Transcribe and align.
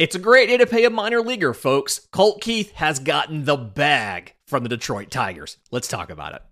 It's 0.00 0.14
a 0.14 0.18
great 0.18 0.46
day 0.46 0.56
to 0.56 0.66
pay 0.66 0.86
a 0.86 0.90
minor 0.90 1.20
leaguer, 1.20 1.52
folks. 1.52 1.98
Colt 2.10 2.40
Keith 2.40 2.72
has 2.76 2.98
gotten 2.98 3.44
the 3.44 3.58
bag 3.58 4.32
from 4.46 4.62
the 4.62 4.70
Detroit 4.70 5.10
Tigers. 5.10 5.58
Let's 5.70 5.88
talk 5.88 6.08
about 6.08 6.36
it. 6.36 6.42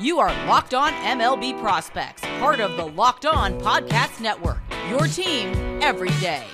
You 0.00 0.18
are 0.18 0.30
Locked 0.48 0.74
On 0.74 0.92
MLB 0.92 1.60
Prospects, 1.60 2.22
part 2.40 2.58
of 2.58 2.76
the 2.76 2.84
Locked 2.84 3.26
On 3.26 3.60
Podcast 3.60 4.20
Network. 4.20 4.58
Your 4.90 5.06
team 5.06 5.52
every 5.80 6.10
day. 6.18 6.44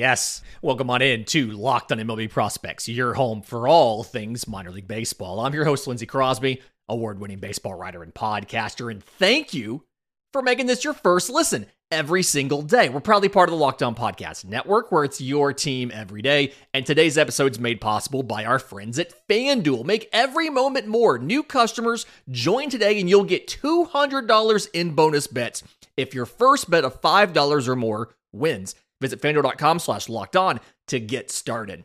Yes. 0.00 0.40
Welcome 0.62 0.88
on 0.88 1.02
in 1.02 1.26
to 1.26 1.50
Locked 1.50 1.92
on 1.92 1.98
MLB 1.98 2.30
Prospects, 2.30 2.88
your 2.88 3.12
home 3.12 3.42
for 3.42 3.68
all 3.68 4.02
things 4.02 4.48
minor 4.48 4.70
league 4.70 4.88
baseball. 4.88 5.40
I'm 5.40 5.52
your 5.52 5.66
host, 5.66 5.86
Lindsay 5.86 6.06
Crosby, 6.06 6.62
award 6.88 7.20
winning 7.20 7.38
baseball 7.38 7.74
writer 7.74 8.02
and 8.02 8.14
podcaster, 8.14 8.90
and 8.90 9.04
thank 9.04 9.52
you 9.52 9.84
for 10.32 10.40
making 10.40 10.64
this 10.64 10.84
your 10.84 10.94
first 10.94 11.28
listen 11.28 11.66
every 11.90 12.22
single 12.22 12.62
day. 12.62 12.88
We're 12.88 13.00
proudly 13.00 13.28
part 13.28 13.50
of 13.50 13.52
the 13.52 13.58
Locked 13.58 13.82
On 13.82 13.94
Podcast 13.94 14.46
Network, 14.46 14.90
where 14.90 15.04
it's 15.04 15.20
your 15.20 15.52
team 15.52 15.90
every 15.92 16.22
day. 16.22 16.54
And 16.72 16.86
today's 16.86 17.18
episode 17.18 17.52
is 17.52 17.60
made 17.60 17.82
possible 17.82 18.22
by 18.22 18.46
our 18.46 18.58
friends 18.58 18.98
at 18.98 19.12
FanDuel. 19.28 19.84
Make 19.84 20.08
every 20.14 20.48
moment 20.48 20.86
more. 20.86 21.18
New 21.18 21.42
customers 21.42 22.06
join 22.30 22.70
today, 22.70 22.98
and 23.00 23.10
you'll 23.10 23.24
get 23.24 23.48
$200 23.48 24.68
in 24.72 24.94
bonus 24.94 25.26
bets 25.26 25.62
if 25.98 26.14
your 26.14 26.24
first 26.24 26.70
bet 26.70 26.86
of 26.86 27.02
$5 27.02 27.68
or 27.68 27.76
more 27.76 28.14
wins. 28.32 28.74
Visit 29.00 29.20
fanduel.com 29.20 29.78
slash 29.78 30.08
locked 30.08 30.36
on 30.36 30.60
to 30.88 31.00
get 31.00 31.30
started. 31.30 31.84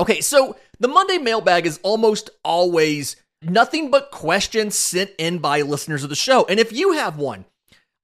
Okay, 0.00 0.20
so 0.20 0.56
the 0.80 0.88
Monday 0.88 1.18
mailbag 1.18 1.66
is 1.66 1.80
almost 1.82 2.30
always 2.44 3.16
nothing 3.42 3.90
but 3.90 4.10
questions 4.10 4.76
sent 4.76 5.10
in 5.18 5.38
by 5.38 5.62
listeners 5.62 6.02
of 6.02 6.10
the 6.10 6.16
show. 6.16 6.44
And 6.46 6.58
if 6.58 6.72
you 6.72 6.92
have 6.92 7.18
one, 7.18 7.44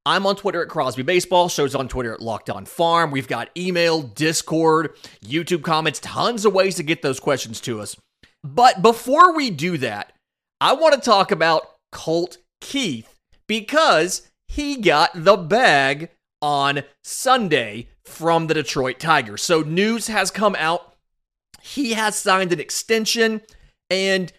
I'm 0.07 0.27
on 0.27 0.37
Twitter 0.37 0.63
at 0.63 0.69
Crosby 0.69 1.03
Baseball, 1.03 1.49
shows 1.49 1.75
on 1.75 1.89
Twitter 1.89 2.15
at 2.15 2.23
Locked 2.23 2.51
On 2.51 2.65
Farm. 2.65 3.11
We've 3.11 3.29
got 3.29 3.51
email, 3.57 4.03
Discord, 4.03 4.97
YouTube 5.25 5.63
comments, 5.63 6.01
tons 6.01 6.45
of 6.45 6.55
ways 6.55 6.77
to 6.77 6.83
get 6.83 7.03
those 7.03 7.21
questions 7.21 7.61
to 7.63 7.81
us. 7.81 7.97
But 8.43 8.81
before 8.81 9.35
we 9.35 9.51
do 9.51 9.77
that, 9.79 10.13
I 10.61 10.73
want 10.73 10.95
to 10.95 11.01
talk 11.01 11.31
about 11.31 11.63
Colt 11.93 12.39
Keith 12.61 13.15
because 13.47 14.31
he 14.47 14.77
got 14.77 15.11
the 15.15 15.37
bag 15.37 16.11
on 16.41 16.83
Sunday 17.03 17.89
from 18.05 18.47
the 18.47 18.55
Detroit 18.55 18.99
Tigers. 18.99 19.43
So 19.43 19.63
news 19.63 20.07
has 20.07 20.31
come 20.31 20.57
out. 20.59 20.95
He 21.61 21.93
has 21.93 22.17
signed 22.17 22.53
an 22.53 22.61
extension 22.61 23.43
and 23.91 24.33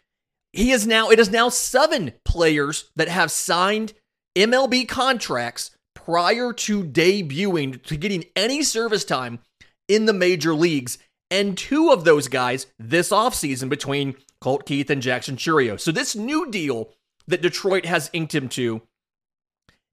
he 0.53 0.72
is 0.72 0.88
now 0.88 1.09
it 1.09 1.20
is 1.20 1.30
now 1.30 1.50
seven 1.50 2.14
players 2.25 2.89
that 2.95 3.08
have 3.08 3.31
signed 3.31 3.94
MLB 4.36 4.88
contracts 4.88 5.72
prior 5.94 6.53
to 6.53 6.83
debuting 6.83 7.81
to 7.83 7.97
getting 7.97 8.25
any 8.36 8.64
service 8.64 9.05
time 9.05 9.39
in 9.88 10.05
the 10.05 10.14
major 10.14 10.55
leagues 10.55 10.97
and 11.30 11.58
two 11.58 11.92
of 11.92 12.03
those 12.03 12.27
guys 12.27 12.67
this 12.80 13.09
offseason 13.09 13.70
between 13.70 14.16
Colt 14.42 14.66
Keith 14.66 14.89
and 14.89 15.02
Jackson 15.02 15.36
Chourio. 15.36 15.80
So 15.80 15.92
this 15.92 16.16
new 16.16 16.50
deal 16.50 16.89
that 17.27 17.42
Detroit 17.42 17.86
has 17.86 18.09
inked 18.14 18.33
him 18.33 18.50
to 18.50 18.81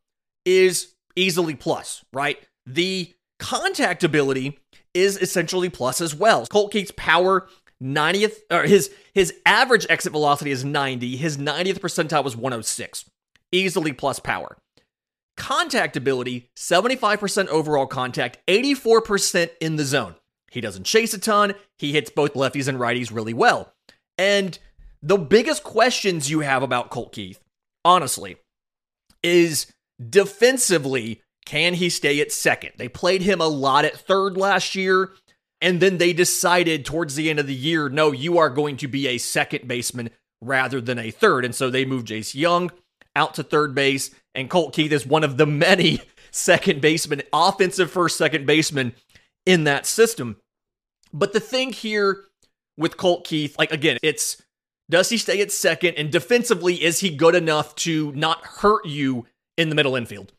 is 0.46 0.94
easily 1.16 1.56
plus, 1.56 2.06
right? 2.14 2.38
The 2.66 3.14
contact 3.40 4.04
ability 4.04 4.60
is 4.94 5.18
essentially 5.18 5.70
plus 5.70 6.00
as 6.00 6.16
well. 6.16 6.46
Colt 6.46 6.72
Keith's 6.72 6.92
power 6.96 7.48
90th 7.82 8.38
or 8.50 8.64
his 8.64 8.92
his 9.14 9.34
average 9.46 9.86
exit 9.90 10.12
velocity 10.12 10.52
is 10.52 10.66
90. 10.66 11.18
His 11.18 11.38
90th 11.38 11.80
percentile 11.80 12.24
was 12.24 12.36
106. 12.36 13.06
Easily 13.52 13.94
plus 13.94 14.20
power. 14.20 14.58
Contact 15.38 15.96
ability, 15.96 16.50
75% 16.56 17.48
overall 17.48 17.86
contact, 17.86 18.40
84% 18.48 19.52
in 19.62 19.76
the 19.76 19.86
zone. 19.86 20.16
He 20.50 20.62
doesn't 20.62 20.86
chase 20.86 21.14
a 21.14 21.20
ton. 21.20 21.54
He 21.78 21.92
hits 21.92 22.10
both 22.10 22.34
lefties 22.34 22.68
and 22.68 22.80
righties 22.80 23.14
really 23.14 23.34
well. 23.34 23.72
And 24.18 24.58
the 25.04 25.18
biggest 25.18 25.64
questions 25.64 26.32
you 26.32 26.40
have 26.40 26.64
about 26.64 26.90
Colt 26.90 27.12
Keith, 27.12 27.40
honestly, 27.86 28.38
is 29.22 29.72
defensively, 30.10 31.22
can 31.46 31.76
he 31.76 31.90
stay 31.90 32.20
at 32.20 32.32
second? 32.32 32.72
They 32.78 32.88
played 32.90 33.22
him 33.22 33.40
a 33.40 33.48
lot 33.48 33.86
at 33.86 33.96
third 33.96 34.38
last 34.38 34.74
year. 34.76 35.12
And 35.62 35.80
then 35.80 35.98
they 35.98 36.14
decided 36.14 36.86
towards 36.86 37.16
the 37.16 37.30
end 37.30 37.40
of 37.40 37.48
the 37.48 37.56
year, 37.56 37.90
no, 37.90 38.12
you 38.12 38.38
are 38.38 38.50
going 38.50 38.78
to 38.78 38.88
be 38.88 39.08
a 39.08 39.18
second 39.18 39.68
baseman 39.68 40.12
rather 40.42 40.80
than 40.80 41.00
a 41.00 41.12
third. 41.12 41.46
And 41.46 41.56
so 41.56 41.70
they 41.70 41.86
moved 41.86 42.08
Jace 42.08 42.36
Jung 42.36 42.72
out 43.16 43.34
to 43.36 43.44
third 43.44 43.74
base. 43.74 44.12
And 44.36 44.50
Colt 44.50 44.74
Keith 44.74 44.92
is 44.92 45.06
one 45.06 45.24
of 45.24 45.38
the 45.38 45.48
many 45.48 46.02
second 46.32 46.82
baseman, 46.82 47.24
offensive 47.34 47.90
first 47.90 48.18
second 48.18 48.46
baseman 48.46 48.94
in 49.46 49.64
that 49.64 49.86
system. 49.86 50.38
But 51.12 51.34
the 51.34 51.40
thing 51.40 51.74
here 51.74 52.26
with 52.78 52.98
Colt 52.98 53.26
Keith, 53.26 53.58
like 53.58 53.72
again, 53.72 53.98
it's 54.04 54.42
does 54.90 55.10
he 55.10 55.18
stay 55.18 55.42
at 55.42 55.52
second? 55.52 55.96
And 55.96 56.12
defensively, 56.12 56.82
is 56.82 57.00
he 57.00 57.10
good 57.10 57.36
enough 57.36 57.76
to 57.76 58.12
not 58.14 58.46
hurt 58.46 58.86
you 58.86 59.26
in 59.58 59.70
the 59.70 59.76
middle 59.76 59.96
infield? 59.96 60.32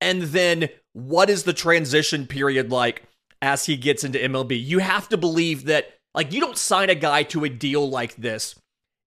And 0.00 0.22
then 0.22 0.68
what 0.94 1.28
is 1.28 1.44
the 1.44 1.52
transition 1.52 2.26
period 2.26 2.70
like 2.70 3.02
as 3.42 3.66
he 3.66 3.76
gets 3.76 4.04
into 4.04 4.18
MLB. 4.18 4.64
You 4.64 4.78
have 4.78 5.08
to 5.10 5.18
believe 5.18 5.66
that, 5.66 5.98
like, 6.14 6.32
you 6.32 6.40
don't 6.40 6.56
sign 6.56 6.88
a 6.88 6.94
guy 6.94 7.24
to 7.24 7.44
a 7.44 7.50
deal 7.50 7.88
like 7.90 8.16
this 8.16 8.54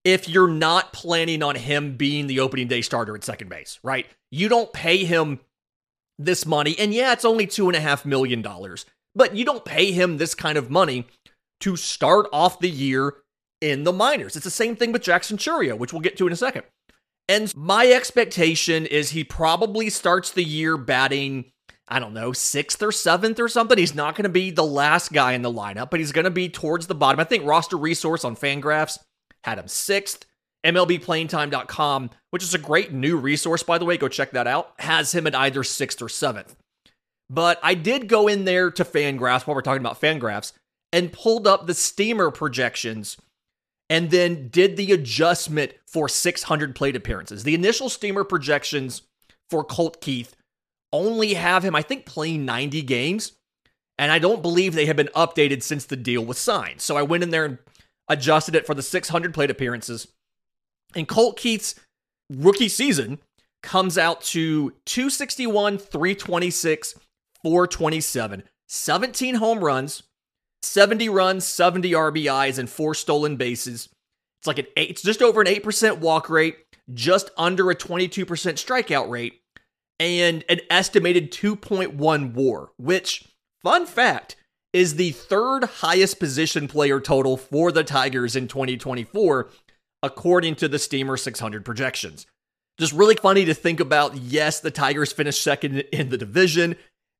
if 0.03 0.29
you're 0.29 0.47
not 0.47 0.93
planning 0.93 1.41
on 1.41 1.55
him 1.55 1.97
being 1.97 2.27
the 2.27 2.39
opening 2.39 2.67
day 2.67 2.81
starter 2.81 3.15
at 3.15 3.23
second 3.23 3.49
base, 3.49 3.79
right? 3.83 4.05
You 4.31 4.49
don't 4.49 4.71
pay 4.71 5.03
him 5.05 5.39
this 6.19 6.45
money. 6.45 6.75
And 6.77 6.93
yeah, 6.93 7.11
it's 7.13 7.25
only 7.25 7.47
$2.5 7.47 8.05
million, 8.05 8.45
but 9.15 9.35
you 9.35 9.43
don't 9.43 9.65
pay 9.65 9.91
him 9.91 10.17
this 10.17 10.35
kind 10.35 10.57
of 10.57 10.69
money 10.69 11.07
to 11.61 11.75
start 11.75 12.27
off 12.31 12.59
the 12.59 12.69
year 12.69 13.15
in 13.61 13.83
the 13.83 13.93
minors. 13.93 14.35
It's 14.35 14.45
the 14.45 14.51
same 14.51 14.75
thing 14.75 14.91
with 14.91 15.01
Jackson 15.01 15.37
Chourio, 15.37 15.77
which 15.77 15.91
we'll 15.91 16.01
get 16.01 16.17
to 16.17 16.27
in 16.27 16.33
a 16.33 16.37
second. 16.37 16.63
And 17.27 17.55
my 17.55 17.87
expectation 17.87 18.85
is 18.85 19.09
he 19.09 19.23
probably 19.23 19.89
starts 19.89 20.31
the 20.31 20.43
year 20.43 20.77
batting, 20.77 21.45
I 21.87 21.99
don't 21.99 22.13
know, 22.13 22.33
sixth 22.33 22.81
or 22.81 22.91
seventh 22.91 23.39
or 23.39 23.47
something. 23.47 23.77
He's 23.77 23.93
not 23.93 24.15
going 24.15 24.23
to 24.23 24.29
be 24.29 24.49
the 24.49 24.65
last 24.65 25.13
guy 25.13 25.33
in 25.33 25.43
the 25.43 25.51
lineup, 25.51 25.91
but 25.91 25.99
he's 25.99 26.11
going 26.11 26.25
to 26.25 26.31
be 26.31 26.49
towards 26.49 26.87
the 26.87 26.95
bottom. 26.95 27.19
I 27.19 27.25
think 27.25 27.45
roster 27.45 27.77
resource 27.77 28.25
on 28.25 28.35
Fangraphs 28.35 28.97
had 29.43 29.59
him 29.59 29.67
sixth. 29.67 30.25
MLBPlayingTime.com, 30.65 32.09
which 32.31 32.41
is 32.41 32.55
a 32.55 32.59
great 32.59 32.91
new 32.91 33.17
resource, 33.17 33.61
by 33.61 33.77
the 33.77 33.85
way, 33.85 33.97
go 33.97 34.07
check 34.07 34.31
that 34.31 34.47
out, 34.47 34.73
has 34.79 35.13
him 35.13 35.27
at 35.27 35.35
either 35.35 35.63
sixth 35.63 36.01
or 36.01 36.09
seventh. 36.09 36.55
But 37.29 37.59
I 37.61 37.75
did 37.75 38.07
go 38.07 38.27
in 38.27 38.45
there 38.45 38.71
to 38.71 38.83
Fangraphs 38.83 39.45
while 39.45 39.53
we're 39.53 39.61
talking 39.61 39.81
about 39.81 40.01
Fangraphs 40.01 40.53
and 40.91 41.13
pulled 41.13 41.45
up 41.45 41.67
the 41.67 41.75
steamer 41.75 42.31
projections 42.31 43.17
and 43.89 44.09
then 44.09 44.47
did 44.47 44.77
the 44.77 44.91
adjustment 44.91 45.73
for 45.87 46.09
600 46.09 46.75
plate 46.75 46.95
appearances. 46.95 47.43
The 47.43 47.53
initial 47.53 47.89
steamer 47.89 48.23
projections 48.23 49.03
for 49.49 49.63
Colt 49.63 50.01
Keith 50.01 50.35
only 50.91 51.33
have 51.33 51.63
him, 51.63 51.75
I 51.75 51.81
think, 51.81 52.05
playing 52.05 52.45
90 52.45 52.81
games. 52.83 53.33
And 53.97 54.11
I 54.11 54.19
don't 54.19 54.41
believe 54.41 54.73
they 54.73 54.87
have 54.87 54.97
been 54.97 55.09
updated 55.15 55.63
since 55.63 55.85
the 55.85 55.95
deal 55.95 56.23
was 56.23 56.37
signed. 56.37 56.81
So 56.81 56.97
I 56.97 57.01
went 57.01 57.23
in 57.23 57.29
there 57.29 57.45
and 57.45 57.57
adjusted 58.09 58.55
it 58.55 58.65
for 58.65 58.73
the 58.73 58.81
600 58.81 59.33
plate 59.33 59.49
appearances. 59.49 60.07
And 60.95 61.07
Colt 61.07 61.37
Keith's 61.37 61.75
rookie 62.29 62.69
season 62.69 63.19
comes 63.63 63.97
out 63.97 64.21
to 64.21 64.71
261, 64.85 65.77
326, 65.77 66.95
427, 67.43 68.43
17 68.67 69.35
home 69.35 69.59
runs, 69.59 70.03
70 70.63 71.09
runs, 71.09 71.45
70 71.45 71.91
RBIs, 71.91 72.57
and 72.57 72.69
four 72.69 72.93
stolen 72.93 73.35
bases. 73.37 73.89
It's 74.39 74.47
like 74.47 74.59
an 74.59 74.67
eight, 74.77 74.91
it's 74.91 75.01
just 75.01 75.21
over 75.21 75.41
an 75.41 75.47
8% 75.47 75.99
walk 75.99 76.29
rate, 76.29 76.57
just 76.93 77.31
under 77.37 77.71
a 77.71 77.75
22% 77.75 78.25
strikeout 78.25 79.09
rate, 79.09 79.41
and 79.99 80.43
an 80.49 80.59
estimated 80.69 81.31
2.1 81.31 82.33
war, 82.33 82.71
which, 82.77 83.27
fun 83.63 83.85
fact, 83.85 84.35
is 84.73 84.95
the 84.95 85.11
third 85.11 85.63
highest 85.63 86.19
position 86.19 86.67
player 86.67 86.99
total 86.99 87.37
for 87.37 87.71
the 87.71 87.83
Tigers 87.83 88.35
in 88.35 88.47
2024, 88.47 89.49
according 90.03 90.55
to 90.55 90.67
the 90.67 90.79
Steamer 90.79 91.17
600 91.17 91.63
projections. 91.63 92.25
Just 92.77 92.91
really 92.91 93.15
funny 93.15 93.45
to 93.45 93.53
think 93.53 93.79
about. 93.79 94.17
Yes, 94.17 94.59
the 94.59 94.71
Tigers 94.71 95.13
finished 95.13 95.41
second 95.41 95.79
in 95.93 96.09
the 96.09 96.17
division 96.17 96.75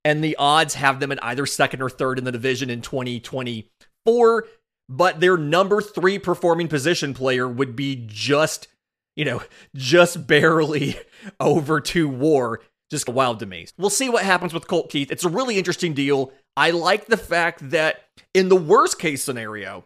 and 0.05 0.23
the 0.23 0.35
odds 0.37 0.75
have 0.75 0.99
them 0.99 1.11
at 1.11 1.23
either 1.23 1.47
second 1.47 1.81
or 1.81 1.89
third 1.89 2.19
in 2.19 2.25
the 2.25 2.31
division 2.31 2.69
in 2.69 2.81
2024. 2.81 4.47
But 4.87 5.19
their 5.19 5.35
number 5.35 5.81
three 5.81 6.19
performing 6.19 6.67
position 6.67 7.15
player 7.15 7.47
would 7.47 7.75
be 7.75 8.03
just, 8.05 8.67
you 9.15 9.25
know, 9.25 9.41
just 9.75 10.27
barely 10.27 10.97
over 11.39 11.81
to 11.81 12.07
war. 12.07 12.61
Just 12.91 13.09
wild 13.09 13.39
to 13.39 13.45
me. 13.45 13.67
We'll 13.77 13.89
see 13.89 14.09
what 14.09 14.23
happens 14.23 14.53
with 14.53 14.67
Colt 14.67 14.91
Keith. 14.91 15.11
It's 15.11 15.23
a 15.23 15.29
really 15.29 15.57
interesting 15.57 15.93
deal. 15.93 16.31
I 16.55 16.71
like 16.71 17.07
the 17.07 17.17
fact 17.17 17.71
that 17.71 18.05
in 18.33 18.49
the 18.49 18.55
worst 18.55 18.99
case 18.99 19.23
scenario, 19.23 19.85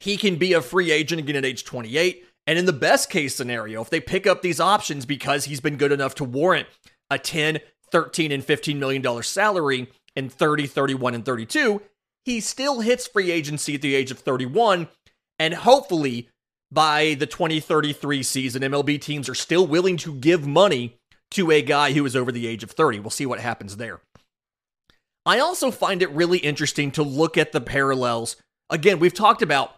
he 0.00 0.16
can 0.16 0.36
be 0.36 0.54
a 0.54 0.62
free 0.62 0.90
agent 0.90 1.20
again 1.20 1.36
at 1.36 1.44
age 1.44 1.64
28. 1.64 2.24
And 2.46 2.58
in 2.58 2.66
the 2.66 2.72
best 2.72 3.10
case 3.10 3.34
scenario, 3.34 3.80
if 3.82 3.90
they 3.90 4.00
pick 4.00 4.26
up 4.26 4.42
these 4.42 4.60
options 4.60 5.06
because 5.06 5.44
he's 5.44 5.60
been 5.60 5.76
good 5.76 5.92
enough 5.92 6.14
to 6.16 6.24
warrant 6.24 6.68
a 7.10 7.18
10, 7.18 7.60
13 7.90 8.32
and 8.32 8.44
15 8.44 8.78
million 8.78 9.02
dollar 9.02 9.22
salary 9.22 9.88
in 10.16 10.28
30, 10.28 10.66
31 10.66 11.14
and 11.14 11.24
32, 11.24 11.82
he 12.24 12.40
still 12.40 12.80
hits 12.80 13.06
free 13.06 13.30
agency 13.30 13.74
at 13.74 13.82
the 13.82 13.94
age 13.94 14.10
of 14.10 14.18
31 14.18 14.88
and 15.38 15.54
hopefully 15.54 16.28
by 16.74 17.14
the 17.14 17.26
2033 17.26 18.22
season 18.22 18.62
MLB 18.62 19.00
teams 19.00 19.28
are 19.28 19.34
still 19.34 19.66
willing 19.66 19.96
to 19.98 20.14
give 20.14 20.46
money 20.46 20.96
to 21.30 21.50
a 21.50 21.62
guy 21.62 21.92
who 21.92 22.04
is 22.04 22.16
over 22.16 22.32
the 22.32 22.46
age 22.46 22.62
of 22.62 22.70
30. 22.72 23.00
We'll 23.00 23.10
see 23.10 23.26
what 23.26 23.40
happens 23.40 23.76
there. 23.76 24.00
I 25.24 25.38
also 25.38 25.70
find 25.70 26.02
it 26.02 26.10
really 26.10 26.38
interesting 26.38 26.90
to 26.92 27.02
look 27.02 27.38
at 27.38 27.52
the 27.52 27.60
parallels. 27.60 28.36
Again, 28.68 28.98
we've 28.98 29.14
talked 29.14 29.40
about 29.40 29.76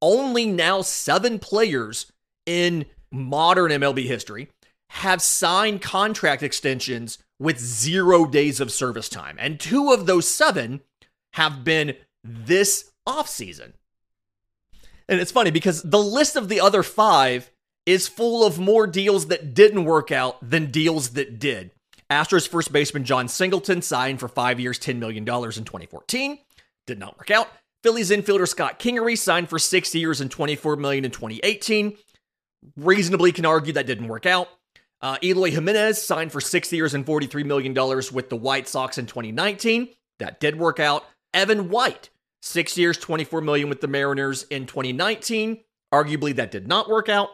only 0.00 0.46
now 0.46 0.82
7 0.82 1.38
players 1.38 2.12
in 2.46 2.84
modern 3.10 3.70
MLB 3.72 4.04
history 4.04 4.48
have 4.90 5.22
signed 5.22 5.82
contract 5.82 6.42
extensions 6.42 7.18
with 7.40 7.58
zero 7.58 8.26
days 8.26 8.60
of 8.60 8.70
service 8.70 9.08
time. 9.08 9.36
And 9.40 9.58
two 9.58 9.92
of 9.92 10.06
those 10.06 10.28
seven 10.28 10.82
have 11.32 11.64
been 11.64 11.96
this 12.22 12.92
offseason. 13.08 13.72
And 15.08 15.20
it's 15.20 15.32
funny 15.32 15.50
because 15.50 15.82
the 15.82 16.02
list 16.02 16.36
of 16.36 16.48
the 16.48 16.60
other 16.60 16.82
five 16.82 17.50
is 17.86 18.08
full 18.08 18.46
of 18.46 18.58
more 18.58 18.86
deals 18.86 19.26
that 19.26 19.54
didn't 19.54 19.84
work 19.84 20.10
out 20.10 20.36
than 20.48 20.70
deals 20.70 21.10
that 21.10 21.38
did. 21.38 21.70
Astros 22.10 22.48
first 22.48 22.72
baseman 22.72 23.04
Jon 23.04 23.28
Singleton 23.28 23.82
signed 23.82 24.20
for 24.20 24.28
five 24.28 24.60
years, 24.60 24.78
$10 24.78 24.98
million 24.98 25.22
in 25.24 25.24
2014. 25.26 26.38
Did 26.86 26.98
not 26.98 27.18
work 27.18 27.30
out. 27.30 27.48
Phillies 27.82 28.10
infielder 28.10 28.48
Scott 28.48 28.78
Kingery 28.78 29.16
signed 29.18 29.50
for 29.50 29.58
six 29.58 29.94
years 29.94 30.20
and 30.20 30.30
24 30.30 30.76
million 30.76 31.04
in 31.04 31.10
2018. 31.10 31.96
Reasonably 32.76 33.32
can 33.32 33.44
argue 33.44 33.74
that 33.74 33.86
didn't 33.86 34.08
work 34.08 34.24
out. 34.26 34.48
Uh, 35.02 35.18
Eloy 35.22 35.50
Jimenez 35.50 36.00
signed 36.00 36.32
for 36.32 36.40
six 36.40 36.72
years 36.72 36.94
and 36.94 37.04
$43 37.04 37.44
million 37.44 37.74
with 38.12 38.30
the 38.30 38.36
White 38.36 38.68
Sox 38.68 38.96
in 38.96 39.04
2019. 39.04 39.88
That 40.18 40.40
did 40.40 40.56
work 40.56 40.80
out. 40.80 41.04
Evan 41.34 41.68
White, 41.68 42.08
six 42.44 42.76
years, 42.76 42.98
$24 42.98 43.42
million 43.42 43.68
with 43.68 43.80
the 43.80 43.88
Mariners 43.88 44.44
in 44.44 44.66
2019. 44.66 45.60
Arguably, 45.92 46.34
that 46.36 46.50
did 46.50 46.68
not 46.68 46.88
work 46.88 47.08
out. 47.08 47.30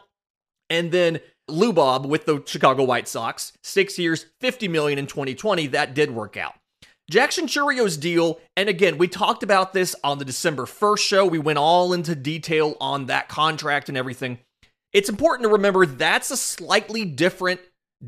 And 0.69 0.93
then 0.93 1.21
Lou 1.49 1.73
Bob 1.73 2.07
with 2.07 2.27
the 2.27 2.43
Chicago 2.47 2.85
White 2.85 3.09
Sox, 3.09 3.53
six 3.63 3.99
years, 3.99 4.27
50 4.41 4.69
million 4.69 4.99
in 4.99 5.07
2020. 5.07 5.69
That 5.69 5.95
did 5.95 6.13
work 6.13 6.37
out. 6.37 6.55
Jackson 7.11 7.49
Chourio's 7.49 7.97
deal, 7.97 8.39
and 8.57 8.69
again, 8.69 8.97
we 8.97 9.09
talked 9.09 9.43
about 9.43 9.73
this 9.73 9.97
on 10.05 10.19
the 10.19 10.25
December 10.25 10.65
1st 10.65 10.99
show. 10.99 11.27
We 11.27 11.41
went 11.41 11.59
all 11.59 11.93
into 11.93 12.15
detail 12.15 12.77
on 12.81 13.07
that 13.07 13.29
contract 13.29 13.89
and 13.89 13.99
everything. 13.99 14.39
It's 14.93 15.09
important 15.09 15.49
to 15.49 15.53
remember 15.53 15.87
that's 15.87 16.31
a 16.31 16.37
slightly 16.37 17.05
different 17.05 17.61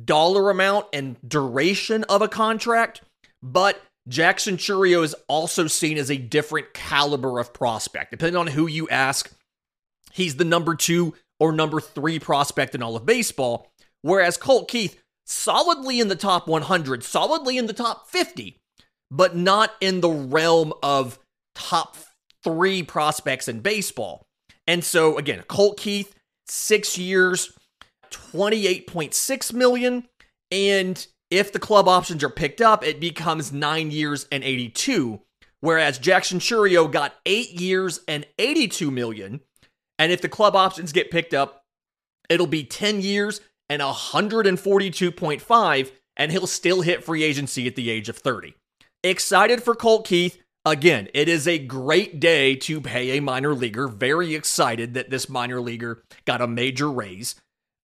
dollar 0.05 0.51
amount 0.51 0.87
and 0.93 1.17
duration 1.27 2.05
of 2.05 2.23
a 2.23 2.29
contract, 2.29 3.03
but 3.43 3.83
Jackson 4.09 4.57
Chourio 4.57 5.05
is 5.05 5.15
also 5.29 5.67
seen 5.67 5.97
as 5.97 6.11
a 6.11 6.17
different 6.17 6.75
caliber 6.75 7.39
of 7.39 7.53
prospect. 7.53 8.11
Depending 8.11 8.37
on 8.37 8.49
who 8.49 8.67
you 8.67 8.89
ask, 8.89 9.31
he's 10.13 10.37
the 10.37 10.45
number 10.45 10.75
two 10.75 11.15
or 11.39 11.53
number 11.53 11.81
three 11.81 12.19
prospect 12.19 12.75
in 12.75 12.83
all 12.83 12.97
of 12.97 13.07
baseball, 13.07 13.73
whereas 14.03 14.37
Colt 14.37 14.69
Keith, 14.69 15.01
solidly 15.25 16.01
in 16.01 16.09
the 16.09 16.17
top 16.17 16.49
100, 16.49 17.05
solidly 17.05 17.59
in 17.59 17.67
the 17.67 17.73
top 17.73 18.09
50, 18.09 18.61
but 19.11 19.37
not 19.37 19.73
in 19.81 20.01
the 20.01 20.11
realm 20.11 20.73
of 20.82 21.19
top 21.55 21.97
three 22.43 22.82
prospects 22.82 23.49
in 23.49 23.61
baseball. 23.61 24.27
And 24.67 24.85
so, 24.85 25.19
again, 25.19 25.43
Colt 25.49 25.79
Keith, 25.79 26.15
six 26.47 26.97
years, 26.99 27.53
28.6 28.11 29.53
million. 29.53 30.09
And 30.51 31.06
if 31.32 31.51
the 31.51 31.58
club 31.58 31.89
options 31.89 32.22
are 32.22 32.29
picked 32.29 32.60
up, 32.60 32.84
it 32.84 33.01
becomes 33.01 33.53
nine 33.53 33.91
years 33.91 34.29
and 34.31 34.44
82. 34.44 35.22
Whereas 35.60 35.98
Jackson 35.98 36.41
Chourio 36.41 36.93
got 36.93 37.15
eight 37.24 37.58
years 37.58 38.01
and 38.06 38.27
82 38.39 38.91
million. 38.91 39.41
And 39.98 40.12
if 40.12 40.20
the 40.20 40.29
club 40.29 40.55
options 40.55 40.93
get 40.93 41.10
picked 41.10 41.32
up, 41.32 41.65
it'll 42.29 42.46
be 42.46 42.65
10 42.65 43.01
years 43.01 43.41
and 43.70 43.81
142.5, 43.81 45.91
and 46.19 46.32
he'll 46.32 46.46
still 46.46 46.82
hit 46.82 47.03
free 47.03 47.22
agency 47.22 47.67
at 47.67 47.77
the 47.77 47.89
age 47.89 48.10
of 48.10 48.19
30. 48.19 48.53
Excited 49.03 49.62
for 49.62 49.74
Colt 49.74 50.06
Keith. 50.06 50.36
Again, 50.67 51.08
it 51.15 51.31
is 51.31 51.48
a 51.48 51.58
great 51.58 52.20
day 52.20 52.56
to 52.56 52.82
pay 52.82 53.17
a 53.17 53.22
minor 53.22 53.55
leaguer. 53.55 53.89
Very 53.89 54.34
excited 54.34 54.93
that 54.93 55.08
this 55.08 55.31
minor 55.31 55.62
leaguer 55.62 56.03
got 56.27 56.43
a 56.43 56.46
major 56.46 56.91
raise. 56.91 57.36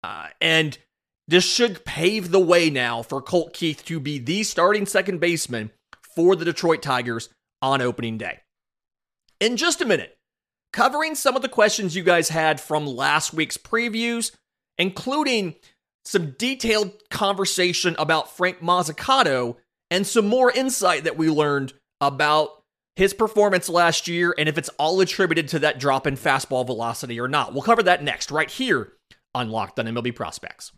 Uh, 0.04 0.26
and 0.38 0.76
this 1.28 1.44
should 1.44 1.84
pave 1.84 2.30
the 2.30 2.40
way 2.40 2.70
now 2.70 3.02
for 3.02 3.20
Colt 3.20 3.52
Keith 3.52 3.84
to 3.84 4.00
be 4.00 4.18
the 4.18 4.42
starting 4.42 4.86
second 4.86 5.20
baseman 5.20 5.70
for 6.16 6.34
the 6.34 6.46
Detroit 6.46 6.82
Tigers 6.82 7.28
on 7.60 7.82
opening 7.82 8.16
day. 8.16 8.40
In 9.38 9.56
just 9.58 9.82
a 9.82 9.86
minute, 9.86 10.16
covering 10.72 11.14
some 11.14 11.36
of 11.36 11.42
the 11.42 11.48
questions 11.48 11.94
you 11.94 12.02
guys 12.02 12.30
had 12.30 12.60
from 12.60 12.86
last 12.86 13.34
week's 13.34 13.58
previews, 13.58 14.32
including 14.78 15.54
some 16.04 16.34
detailed 16.38 16.92
conversation 17.10 17.94
about 17.98 18.34
Frank 18.34 18.60
Mozzicato 18.60 19.56
and 19.90 20.06
some 20.06 20.26
more 20.26 20.50
insight 20.50 21.04
that 21.04 21.18
we 21.18 21.28
learned 21.28 21.74
about 22.00 22.62
his 22.96 23.12
performance 23.12 23.68
last 23.68 24.08
year 24.08 24.34
and 24.38 24.48
if 24.48 24.56
it's 24.56 24.70
all 24.70 25.00
attributed 25.00 25.46
to 25.48 25.58
that 25.58 25.78
drop 25.78 26.06
in 26.06 26.16
fastball 26.16 26.64
velocity 26.64 27.20
or 27.20 27.28
not. 27.28 27.52
We'll 27.52 27.62
cover 27.62 27.82
that 27.82 28.02
next, 28.02 28.30
right 28.30 28.50
here 28.50 28.94
on 29.34 29.50
Locked 29.50 29.78
on 29.78 29.86
MLB 29.86 30.14
Prospects. 30.14 30.72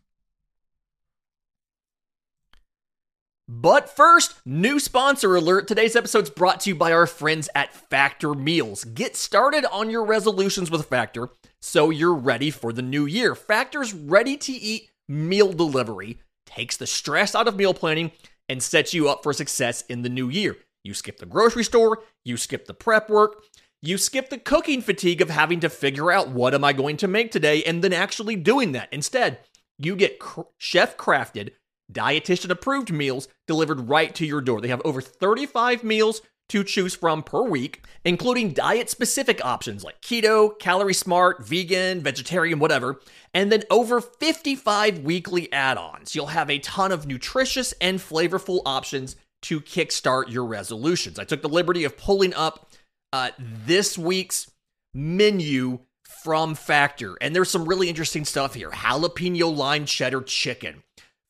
But 3.53 3.91
first, 3.91 4.37
new 4.47 4.79
sponsor 4.79 5.35
alert. 5.35 5.67
Today's 5.67 5.97
episode 5.97 6.23
is 6.23 6.31
brought 6.31 6.61
to 6.61 6.71
you 6.71 6.77
by 6.77 6.93
our 6.93 7.09
friends 7.09 7.49
at 7.53 7.75
Factor 7.75 8.33
Meals. 8.33 8.85
Get 8.85 9.17
started 9.17 9.65
on 9.73 9.91
your 9.91 10.05
resolutions 10.05 10.71
with 10.71 10.87
Factor 10.87 11.31
so 11.61 11.91
you're 11.91 12.15
ready 12.15 12.53
for 12.53 12.73
the 12.73 12.81
new 12.81 13.07
year. 13.07 13.35
Factor's 13.35 13.93
ready 13.93 14.37
to 14.37 14.53
eat 14.53 14.93
meal 15.09 15.53
delivery 15.53 16.21
takes 16.47 16.77
the 16.77 16.87
stress 16.87 17.35
out 17.35 17.49
of 17.49 17.57
meal 17.57 17.75
planning 17.75 18.13
and 18.49 18.63
sets 18.63 18.95
you 18.95 19.09
up 19.09 19.25
for 19.25 19.33
success 19.33 19.83
in 19.89 20.03
the 20.03 20.09
new 20.09 20.29
year. 20.29 20.57
You 20.85 20.95
skip 20.95 21.19
the 21.19 21.27
grocery 21.27 21.65
store, 21.65 22.05
you 22.25 22.37
skip 22.37 22.67
the 22.67 22.75
prep 22.75 23.11
work, 23.11 23.43
you 23.83 23.99
skip 23.99 24.31
the 24.31 24.39
cooking 24.39 24.81
fatigue 24.81 25.21
of 25.21 25.29
having 25.29 25.59
to 25.59 25.69
figure 25.69 26.13
out 26.13 26.29
what 26.29 26.55
am 26.55 26.63
I 26.63 26.73
going 26.73 26.99
to 26.99 27.09
make 27.09 27.33
today 27.33 27.65
and 27.65 27.83
then 27.83 27.93
actually 27.93 28.37
doing 28.37 28.71
that. 28.73 28.91
Instead, 28.93 29.41
you 29.77 29.97
get 29.97 30.21
cr- 30.21 30.43
chef 30.57 30.97
crafted 30.97 31.51
dietitian 31.93 32.51
approved 32.51 32.93
meals 32.93 33.29
delivered 33.47 33.89
right 33.89 34.15
to 34.15 34.27
your 34.27 34.41
door. 34.41 34.61
They 34.61 34.69
have 34.69 34.83
over 34.85 35.01
35 35.01 35.85
meals 35.85 36.23
to 36.51 36.65
choose 36.65 36.97
from 36.97 37.23
per 37.23 37.43
week, 37.43 37.85
including 38.05 38.53
diet 38.53 38.91
specific 38.91 39.43
options 39.45 39.85
like 39.85 40.01
keto, 40.01 40.59
calorie 40.59 40.93
smart, 40.93 41.47
vegan, 41.47 42.01
vegetarian, 42.01 42.59
whatever, 42.59 43.01
and 43.33 43.53
then 43.53 43.63
over 43.71 44.01
55 44.01 44.99
weekly 45.01 45.51
add 45.53 45.79
ons. 45.79 46.15
You'll 46.15 46.27
have 46.27 46.51
a 46.51 46.59
ton 46.59 46.91
of 46.91 47.07
nutritious 47.07 47.73
and 47.81 48.01
flavorful 48.01 48.63
options 48.67 49.15
to 49.43 49.61
kickstart 49.61 50.29
your 50.29 50.45
resolutions. 50.45 51.19
I 51.19 51.25
took 51.25 51.41
the 51.41 51.49
liberty 51.49 51.85
of 51.85 51.97
pulling 51.97 52.35
up 52.35 52.69
uh, 53.13 53.31
this 53.39 53.97
week's 53.97 54.51
menu 54.93 55.79
from 56.25 56.55
Factor, 56.57 57.17
and 57.21 57.35
there's 57.35 57.49
some 57.49 57.65
really 57.65 57.89
interesting 57.89 58.25
stuff 58.25 58.55
here 58.55 58.71
jalapeno 58.71 59.57
lime 59.57 59.87
cheddar 59.87 60.21
chicken 60.23 60.83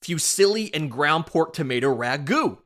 fusilli 0.02 0.70
and 0.74 0.90
ground 0.90 1.26
pork 1.26 1.52
tomato 1.52 1.94
ragu, 1.94 2.58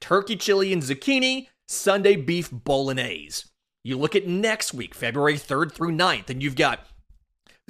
turkey 0.00 0.36
chili 0.36 0.72
and 0.72 0.82
zucchini, 0.82 1.48
Sunday 1.68 2.16
beef 2.16 2.50
bolognese. 2.50 3.44
You 3.84 3.98
look 3.98 4.16
at 4.16 4.26
next 4.26 4.74
week, 4.74 4.94
February 4.94 5.34
3rd 5.34 5.72
through 5.72 5.92
9th, 5.92 6.30
and 6.30 6.42
you've 6.42 6.56
got 6.56 6.86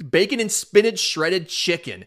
bacon 0.09 0.39
and 0.39 0.51
spinach 0.51 0.99
shredded 0.99 1.47
chicken, 1.49 2.05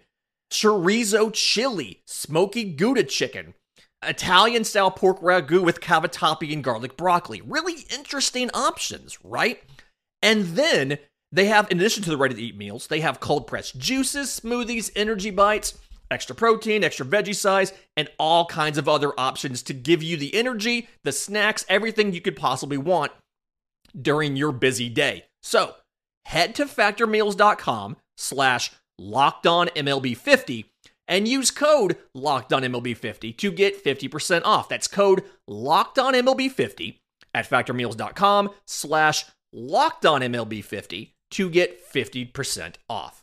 chorizo 0.51 1.33
chili, 1.33 2.03
smoky 2.07 2.65
Gouda 2.65 3.05
chicken, 3.05 3.55
Italian 4.03 4.65
style 4.65 4.91
pork 4.91 5.21
ragu 5.21 5.63
with 5.63 5.81
cavatappi 5.81 6.53
and 6.53 6.65
garlic 6.65 6.97
broccoli. 6.97 7.41
Really 7.41 7.87
interesting 7.91 8.51
options, 8.53 9.19
right? 9.25 9.63
And 10.21 10.45
then 10.57 10.99
they 11.31 11.47
have, 11.47 11.71
in 11.71 11.79
addition 11.79 12.03
to 12.05 12.11
the 12.11 12.17
ready 12.17 12.35
to 12.35 12.43
eat 12.43 12.57
meals, 12.57 12.89
they 12.89 13.01
have 13.01 13.21
cold 13.21 13.47
pressed 13.47 13.79
juices, 13.79 14.29
smoothies, 14.29 14.91
energy 14.97 15.31
bites, 15.31 15.79
extra 16.13 16.35
protein, 16.35 16.85
extra 16.85 17.07
veggie 17.07 17.35
size, 17.35 17.73
and 17.97 18.09
all 18.19 18.47
kinds 18.47 18.79
of 18.79 18.89
other 18.89 19.19
options 19.19 19.63
to 19.65 19.75
give 19.75 20.03
you 20.03 20.17
the 20.17 20.35
energy, 20.35 20.89
the 21.05 21.13
snacks, 21.13 21.65
everything 21.69 22.13
you 22.13 22.21
could 22.21 22.37
possibly 22.37 22.79
want 22.79 23.13
during 24.01 24.37
your 24.37 24.53
busy 24.53 24.89
day. 24.89 25.25
So 25.43 25.75
head 26.27 26.55
to 26.57 26.67
factormeals.com 26.67 27.97
slash 28.17 28.73
locked 28.99 29.47
on 29.47 29.69
MLB 29.69 30.17
50 30.17 30.67
and 31.09 31.27
use 31.27 31.51
code 31.51 31.97
lockedonmlb50 32.17 33.37
to 33.37 33.53
get 33.53 33.85
50% 33.85 34.43
off. 34.45 34.69
That's 34.69 34.89
code 34.89 35.25
lockedonmlb50 35.49 36.99
at 37.35 37.49
factormeals.com 37.49 38.51
slash 38.67 39.25
locked 39.53 40.07
on 40.07 40.21
MLB 40.21 40.65
50 40.65 41.15
to 41.33 41.51
get 41.51 41.93
50% 41.93 42.77
off. 42.89 43.22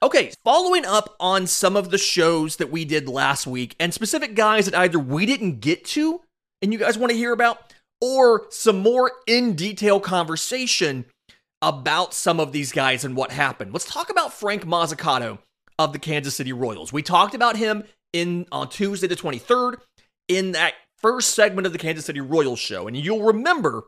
Okay, 0.00 0.30
following 0.44 0.84
up 0.84 1.16
on 1.18 1.48
some 1.48 1.76
of 1.76 1.90
the 1.90 1.98
shows 1.98 2.56
that 2.56 2.70
we 2.70 2.84
did 2.84 3.08
last 3.08 3.48
week 3.48 3.74
and 3.80 3.92
specific 3.92 4.36
guys 4.36 4.66
that 4.66 4.78
either 4.78 4.98
we 4.98 5.26
didn't 5.26 5.58
get 5.58 5.84
to 5.86 6.20
and 6.62 6.72
you 6.72 6.78
guys 6.78 6.96
want 6.96 7.10
to 7.10 7.16
hear 7.16 7.32
about, 7.32 7.74
or 8.00 8.46
some 8.50 8.78
more 8.78 9.10
in 9.26 9.54
detail 9.54 9.98
conversation 9.98 11.04
about 11.60 12.14
some 12.14 12.38
of 12.38 12.52
these 12.52 12.70
guys 12.70 13.04
and 13.04 13.16
what 13.16 13.32
happened. 13.32 13.72
Let's 13.72 13.90
talk 13.90 14.08
about 14.08 14.32
Frank 14.32 14.64
Mozzicato 14.64 15.38
of 15.80 15.92
the 15.92 15.98
Kansas 15.98 16.36
City 16.36 16.52
Royals. 16.52 16.92
We 16.92 17.02
talked 17.02 17.34
about 17.34 17.56
him 17.56 17.82
in 18.12 18.46
on 18.52 18.68
Tuesday 18.68 19.08
the 19.08 19.16
23rd 19.16 19.78
in 20.28 20.52
that 20.52 20.74
first 20.98 21.34
segment 21.34 21.66
of 21.66 21.72
the 21.72 21.78
Kansas 21.78 22.04
City 22.04 22.20
Royals 22.20 22.60
show. 22.60 22.86
And 22.86 22.96
you'll 22.96 23.24
remember 23.24 23.82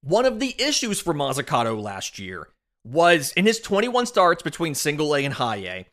one 0.00 0.26
of 0.26 0.38
the 0.38 0.54
issues 0.62 1.00
for 1.00 1.12
Mozzicato 1.12 1.80
last 1.80 2.20
year 2.20 2.48
was 2.84 3.32
in 3.32 3.46
his 3.46 3.60
21 3.60 4.06
starts 4.06 4.42
between 4.42 4.74
single 4.74 5.14
A 5.14 5.24
and 5.24 5.34
high 5.34 5.56
A, 5.56 5.86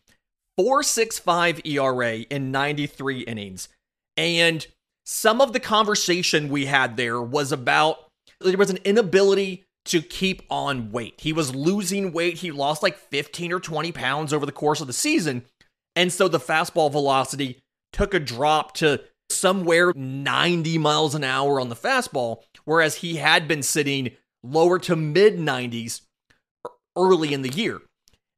4.65 0.59 1.65
ERA 1.65 2.19
in 2.29 2.51
93 2.51 3.21
innings. 3.21 3.69
And 4.17 4.65
some 5.05 5.41
of 5.41 5.53
the 5.53 5.59
conversation 5.59 6.49
we 6.49 6.65
had 6.65 6.97
there 6.97 7.21
was 7.21 7.51
about 7.51 8.07
there 8.41 8.57
was 8.57 8.69
an 8.69 8.79
inability 8.83 9.65
to 9.85 10.01
keep 10.01 10.43
on 10.49 10.91
weight. 10.91 11.15
He 11.17 11.33
was 11.33 11.55
losing 11.55 12.11
weight. 12.11 12.37
He 12.37 12.51
lost 12.51 12.83
like 12.83 12.97
15 12.97 13.51
or 13.51 13.59
20 13.59 13.91
pounds 13.91 14.33
over 14.33 14.45
the 14.45 14.51
course 14.51 14.81
of 14.81 14.87
the 14.87 14.93
season. 14.93 15.45
And 15.95 16.13
so 16.13 16.27
the 16.27 16.39
fastball 16.39 16.91
velocity 16.91 17.59
took 17.91 18.13
a 18.13 18.19
drop 18.19 18.75
to 18.75 19.01
somewhere 19.29 19.91
90 19.95 20.77
miles 20.77 21.15
an 21.15 21.23
hour 21.23 21.59
on 21.59 21.69
the 21.69 21.75
fastball, 21.75 22.43
whereas 22.65 22.95
he 22.95 23.15
had 23.15 23.47
been 23.47 23.63
sitting 23.63 24.11
lower 24.43 24.79
to 24.79 24.95
mid 24.95 25.37
90s 25.37 26.01
early 26.95 27.33
in 27.33 27.41
the 27.41 27.49
year. 27.49 27.81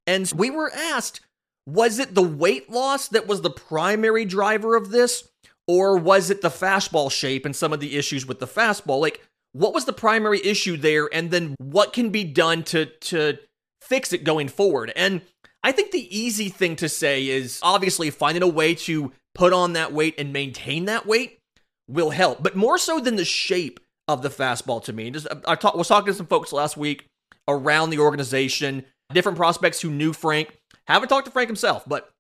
And 0.08 0.32
we 0.36 0.50
were 0.50 0.72
asked, 0.74 1.22
was 1.68 2.00
it 2.00 2.16
the 2.16 2.22
weight 2.22 2.70
loss 2.70 3.08
that 3.10 3.28
was 3.28 3.42
the 3.42 3.50
primary 3.50 4.26
driver 4.26 4.76
of 4.76 4.92
this? 4.92 5.28
Or 5.68 5.96
was 5.98 6.30
it 6.30 6.42
the 6.42 6.50
fastball 6.50 7.12
shape 7.12 7.46
and 7.46 7.56
some 7.56 7.72
of 7.72 7.80
the 7.80 7.98
issues 7.98 8.26
with 8.26 8.40
the 8.40 8.48
fastball? 8.48 9.00
Like, 9.00 9.22
what 9.54 9.74
was 9.74 9.86
the 9.86 9.94
primary 9.94 10.44
issue 10.44 10.76
there? 10.76 11.08
And 11.14 11.32
then 11.32 11.56
what 11.60 11.94
can 11.94 12.10
be 12.10 12.24
done 12.24 12.64
to, 12.64 12.86
to 12.86 13.38
fix 13.82 14.12
it 14.12 14.24
going 14.24 14.48
forward? 14.48 14.92
And 14.96 15.22
I 15.64 15.72
think 15.72 15.92
the 15.92 16.18
easy 16.18 16.50
thing 16.50 16.76
to 16.78 16.90
say 16.90 17.28
is 17.28 17.60
obviously 17.62 18.10
finding 18.10 18.44
a 18.44 18.48
way 18.48 18.74
to 18.76 19.12
put 19.36 19.54
on 19.54 19.74
that 19.74 19.94
weight 19.94 20.16
and 20.18 20.34
maintain 20.34 20.86
that 20.86 21.06
weight 21.06 21.40
will 21.88 22.10
help, 22.10 22.42
but 22.42 22.56
more 22.56 22.78
so 22.78 23.00
than 23.00 23.16
the 23.16 23.26
shape 23.26 23.80
of 24.08 24.24
the 24.24 24.30
fastball 24.30 24.84
to 24.84 24.94
me. 24.94 25.12
Just 25.12 25.28
I 25.46 25.56
talk, 25.56 25.76
was 25.76 25.88
talking 25.88 26.08
to 26.08 26.14
some 26.14 26.26
folks 26.26 26.52
last 26.52 26.76
week 26.76 27.06
around 27.48 27.90
the 27.90 28.00
organization, 28.00 28.86
different 29.14 29.38
prospects 29.38 29.82
who 29.82 29.90
knew 29.90 30.14
Frank. 30.14 30.58
Haven't 30.88 31.10
talked 31.10 31.26
to 31.26 31.32
Frank 31.32 31.50
himself, 31.50 31.84
but 31.88 32.12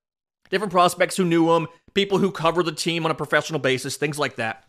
different 0.49 0.71
prospects 0.71 1.17
who 1.17 1.25
knew 1.25 1.51
him, 1.51 1.67
people 1.93 2.17
who 2.17 2.31
cover 2.31 2.63
the 2.63 2.71
team 2.71 3.05
on 3.05 3.11
a 3.11 3.15
professional 3.15 3.59
basis, 3.59 3.97
things 3.97 4.19
like 4.19 4.35
that. 4.35 4.65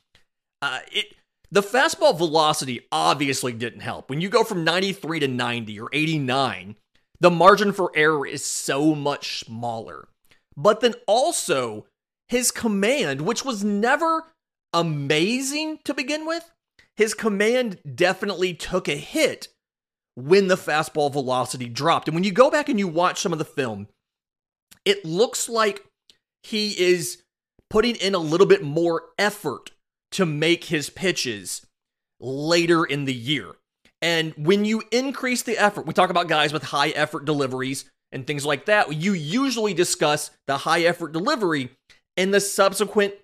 Uh, 0.60 0.80
it 0.90 1.14
the 1.50 1.60
fastball 1.60 2.16
velocity 2.16 2.88
obviously 2.90 3.52
didn't 3.52 3.80
help. 3.80 4.08
When 4.08 4.22
you 4.22 4.30
go 4.30 4.42
from 4.42 4.64
93 4.64 5.20
to 5.20 5.28
90 5.28 5.80
or 5.80 5.90
89, 5.92 6.76
the 7.20 7.30
margin 7.30 7.72
for 7.72 7.92
error 7.94 8.26
is 8.26 8.42
so 8.42 8.94
much 8.94 9.40
smaller. 9.40 10.08
But 10.56 10.80
then 10.80 10.94
also 11.06 11.84
his 12.28 12.50
command, 12.50 13.20
which 13.20 13.44
was 13.44 13.62
never 13.62 14.24
amazing 14.72 15.80
to 15.84 15.92
begin 15.92 16.26
with, 16.26 16.50
his 16.96 17.12
command 17.12 17.78
definitely 17.94 18.54
took 18.54 18.88
a 18.88 18.96
hit 18.96 19.48
when 20.14 20.48
the 20.48 20.56
fastball 20.56 21.12
velocity 21.12 21.68
dropped. 21.68 22.08
And 22.08 22.14
when 22.14 22.24
you 22.24 22.32
go 22.32 22.50
back 22.50 22.68
and 22.68 22.78
you 22.78 22.88
watch 22.88 23.20
some 23.20 23.32
of 23.32 23.38
the 23.38 23.44
film, 23.44 23.88
it 24.84 25.04
looks 25.04 25.48
like 25.48 25.84
he 26.42 26.70
is 26.78 27.22
putting 27.70 27.96
in 27.96 28.14
a 28.14 28.18
little 28.18 28.46
bit 28.46 28.62
more 28.62 29.04
effort 29.18 29.70
to 30.12 30.26
make 30.26 30.64
his 30.64 30.90
pitches 30.90 31.66
later 32.20 32.84
in 32.84 33.04
the 33.04 33.14
year. 33.14 33.56
And 34.02 34.34
when 34.36 34.64
you 34.64 34.82
increase 34.90 35.42
the 35.42 35.56
effort, 35.56 35.86
we 35.86 35.94
talk 35.94 36.10
about 36.10 36.28
guys 36.28 36.52
with 36.52 36.64
high 36.64 36.90
effort 36.90 37.24
deliveries 37.24 37.84
and 38.10 38.26
things 38.26 38.44
like 38.44 38.66
that. 38.66 38.92
You 38.94 39.12
usually 39.12 39.72
discuss 39.72 40.30
the 40.46 40.58
high 40.58 40.82
effort 40.82 41.12
delivery 41.12 41.70
and 42.16 42.34
the 42.34 42.40
subsequent 42.40 43.14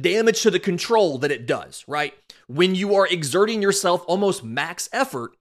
damage 0.00 0.42
to 0.42 0.50
the 0.50 0.58
control 0.58 1.18
that 1.18 1.30
it 1.30 1.46
does, 1.46 1.84
right? 1.86 2.14
When 2.48 2.74
you 2.74 2.94
are 2.94 3.06
exerting 3.06 3.62
yourself 3.62 4.02
almost 4.06 4.42
max 4.42 4.88
effort, 4.92 5.36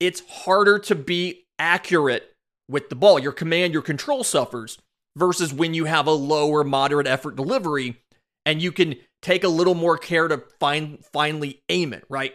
it's 0.00 0.22
harder 0.28 0.78
to 0.80 0.94
be 0.94 1.46
accurate 1.58 2.34
with 2.68 2.88
the 2.88 2.96
ball. 2.96 3.18
Your 3.18 3.32
command, 3.32 3.72
your 3.72 3.82
control 3.82 4.24
suffers 4.24 4.78
versus 5.16 5.52
when 5.52 5.74
you 5.74 5.86
have 5.86 6.06
a 6.06 6.12
low 6.12 6.48
or 6.50 6.64
moderate 6.64 7.06
effort 7.06 7.36
delivery 7.36 8.00
and 8.46 8.62
you 8.62 8.72
can 8.72 8.96
take 9.20 9.44
a 9.44 9.48
little 9.48 9.74
more 9.74 9.98
care 9.98 10.28
to 10.28 10.42
find 10.60 11.04
finally 11.12 11.62
aim 11.68 11.92
it, 11.92 12.04
right? 12.08 12.34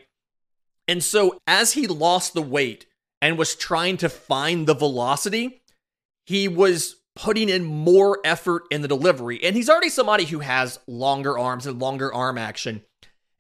And 0.88 1.04
so 1.04 1.40
as 1.48 1.74
he 1.74 1.88
lost 1.88 2.34
the 2.34 2.42
weight 2.42 2.86
and 3.22 3.38
was 3.38 3.56
trying 3.56 3.98
to 3.98 4.10
find 4.10 4.68
the 4.68 4.74
velocity, 4.74 5.62
he 6.26 6.48
was 6.48 6.98
putting 7.16 7.48
in 7.48 7.64
more 7.64 8.20
effort 8.26 8.64
in 8.72 8.82
the 8.82 8.88
delivery. 8.88 9.42
And 9.44 9.56
he's 9.56 9.70
already 9.70 9.90
somebody 9.90 10.26
who 10.26 10.40
has 10.40 10.80
longer 10.88 11.38
arms 11.38 11.66
and 11.66 11.80
longer 11.80 12.14
arm 12.14 12.38
action. 12.38 12.84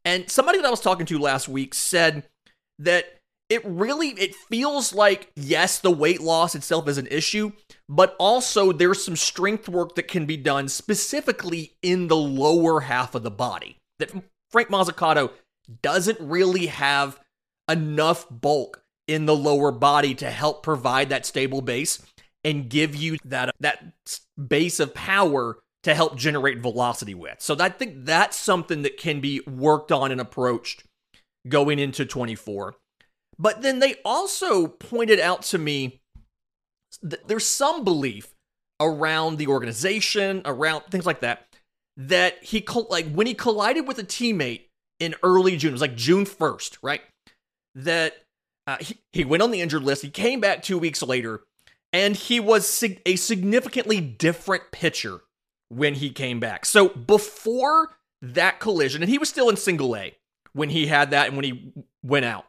And 0.06 0.30
somebody 0.30 0.60
that 0.60 0.68
I 0.68 0.72
was 0.72 0.82
talking 0.82 1.06
to 1.08 1.20
last 1.20 1.50
week 1.50 1.74
said 1.74 2.28
that 2.80 3.22
it 3.54 3.64
really 3.64 4.08
it 4.10 4.34
feels 4.34 4.94
like 4.94 5.32
yes, 5.36 5.78
the 5.78 5.92
weight 5.92 6.22
loss 6.22 6.56
itself 6.56 6.88
is 6.88 6.98
an 6.98 7.08
issue, 7.08 7.52
but 7.88 8.16
also 8.20 8.72
there's 8.72 9.06
some 9.06 9.16
strength 9.16 9.70
work 9.70 9.94
that 9.96 10.08
can 10.08 10.26
be 10.26 10.38
done 10.38 10.68
specifically 10.68 11.74
in 11.84 12.08
the 12.08 12.18
lower 12.18 12.82
half 12.82 13.14
of 13.14 13.22
the 13.22 13.32
body. 13.32 13.78
That 14.00 14.12
Frank 14.52 14.70
Mozzicato 14.70 15.32
doesn't 15.84 16.20
really 16.20 16.66
have 16.66 17.20
enough 17.70 18.26
bulk 18.30 18.82
in 19.08 19.28
the 19.28 19.36
lower 19.36 19.72
body 19.72 20.16
to 20.16 20.32
help 20.32 20.64
provide 20.64 21.10
that 21.10 21.26
stable 21.26 21.62
base 21.62 22.02
and 22.44 22.70
give 22.70 22.96
you 22.96 23.18
that 23.24 23.54
that 23.60 23.94
base 24.48 24.80
of 24.80 24.96
power 24.96 25.60
to 25.84 25.94
help 25.94 26.18
generate 26.18 26.60
velocity 26.60 27.14
with. 27.14 27.40
So 27.40 27.56
I 27.60 27.70
think 27.70 28.06
that's 28.06 28.36
something 28.38 28.82
that 28.82 28.98
can 28.98 29.20
be 29.20 29.42
worked 29.42 29.92
on 29.92 30.12
and 30.12 30.20
approached 30.20 30.86
going 31.48 31.78
into 31.78 32.04
24. 32.06 32.76
But 33.38 33.62
then 33.62 33.80
they 33.80 33.96
also 34.06 34.68
pointed 34.68 35.20
out 35.20 35.42
to 35.44 35.58
me 35.58 36.02
that 37.02 37.28
there's 37.28 37.46
some 37.46 37.84
belief 37.84 38.34
around 38.80 39.38
the 39.38 39.48
organization, 39.48 40.42
around 40.46 40.84
things 40.90 41.06
like 41.06 41.22
that, 41.22 41.48
that 41.98 42.44
he 42.44 42.66
like 42.90 43.12
when 43.12 43.28
he 43.28 43.34
collided 43.34 43.88
with 43.88 44.00
a 44.00 44.04
teammate 44.04 44.64
in 45.00 45.16
early 45.24 45.58
June, 45.58 45.70
it 45.70 45.74
was 45.74 45.82
like 45.82 45.96
June 45.96 46.26
1st, 46.26 46.78
right? 46.82 47.02
That 47.76 48.16
uh, 48.68 48.78
he, 48.80 48.98
he 49.12 49.26
went 49.26 49.44
on 49.44 49.52
the 49.52 49.62
injured 49.62 49.84
list. 49.84 50.02
He 50.02 50.10
came 50.10 50.40
back 50.40 50.64
two 50.64 50.78
weeks 50.78 51.02
later, 51.02 51.42
and 51.92 52.16
he 52.16 52.40
was 52.40 52.68
sig- 52.68 53.02
a 53.06 53.16
significantly 53.16 54.00
different 54.00 54.72
pitcher 54.72 55.22
when 55.70 55.96
he 55.96 56.10
came 56.10 56.40
back. 56.40 56.66
So 56.66 56.90
before 56.90 57.98
that 58.22 58.60
collision, 58.60 59.02
and 59.02 59.10
he 59.10 59.18
was 59.18 59.30
still 59.30 59.50
in 59.50 59.58
single 59.58 59.96
A 59.96 60.16
when 60.54 60.70
he 60.70 60.88
had 60.88 61.12
that 61.12 61.28
and 61.28 61.36
when 61.36 61.46
he 61.46 61.74
went 62.04 62.26
out. 62.26 62.46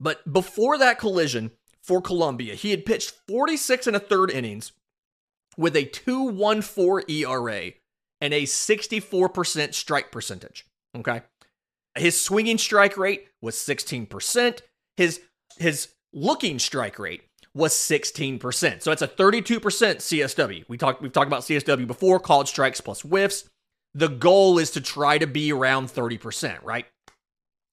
But 0.00 0.30
before 0.30 0.78
that 0.78 0.98
collision 0.98 1.52
for 1.82 2.00
Columbia, 2.00 2.54
he 2.54 2.70
had 2.70 2.86
pitched 2.86 3.14
46 3.28 3.86
and 3.86 3.96
a 3.96 4.00
third 4.00 4.30
innings 4.30 4.72
with 5.56 5.76
a 5.76 5.86
2.14 5.86 7.08
ERA 7.08 7.72
and 8.20 8.34
a 8.34 8.42
64% 8.42 9.74
strike 9.74 10.10
percentage. 10.10 10.66
Okay. 10.96 11.22
His 11.96 12.20
swinging 12.20 12.58
strike 12.58 12.98
rate 12.98 13.28
was 13.40 13.56
16%. 13.56 14.60
His 14.96 15.20
his 15.58 15.88
looking 16.12 16.58
strike 16.58 16.98
rate 16.98 17.22
was 17.54 17.72
16%. 17.72 18.82
So 18.82 18.92
it's 18.92 19.02
a 19.02 19.08
32% 19.08 19.60
CSW. 19.60 20.64
We 20.68 20.76
talked 20.76 21.00
we've 21.00 21.12
talked 21.12 21.26
about 21.26 21.42
CSW 21.42 21.86
before, 21.86 22.20
called 22.20 22.48
strikes 22.48 22.80
plus 22.80 23.00
whiffs. 23.00 23.48
The 23.94 24.08
goal 24.08 24.58
is 24.58 24.70
to 24.72 24.82
try 24.82 25.16
to 25.16 25.26
be 25.26 25.52
around 25.52 25.88
30%, 25.88 26.62
right? 26.62 26.84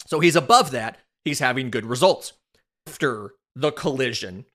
So 0.07 0.21
he's 0.21 0.37
above 0.37 0.71
that. 0.71 0.99
He's 1.25 1.39
having 1.39 1.69
good 1.69 1.85
results. 1.85 2.33
After 2.87 3.33
the 3.55 3.71
collision, 3.71 4.45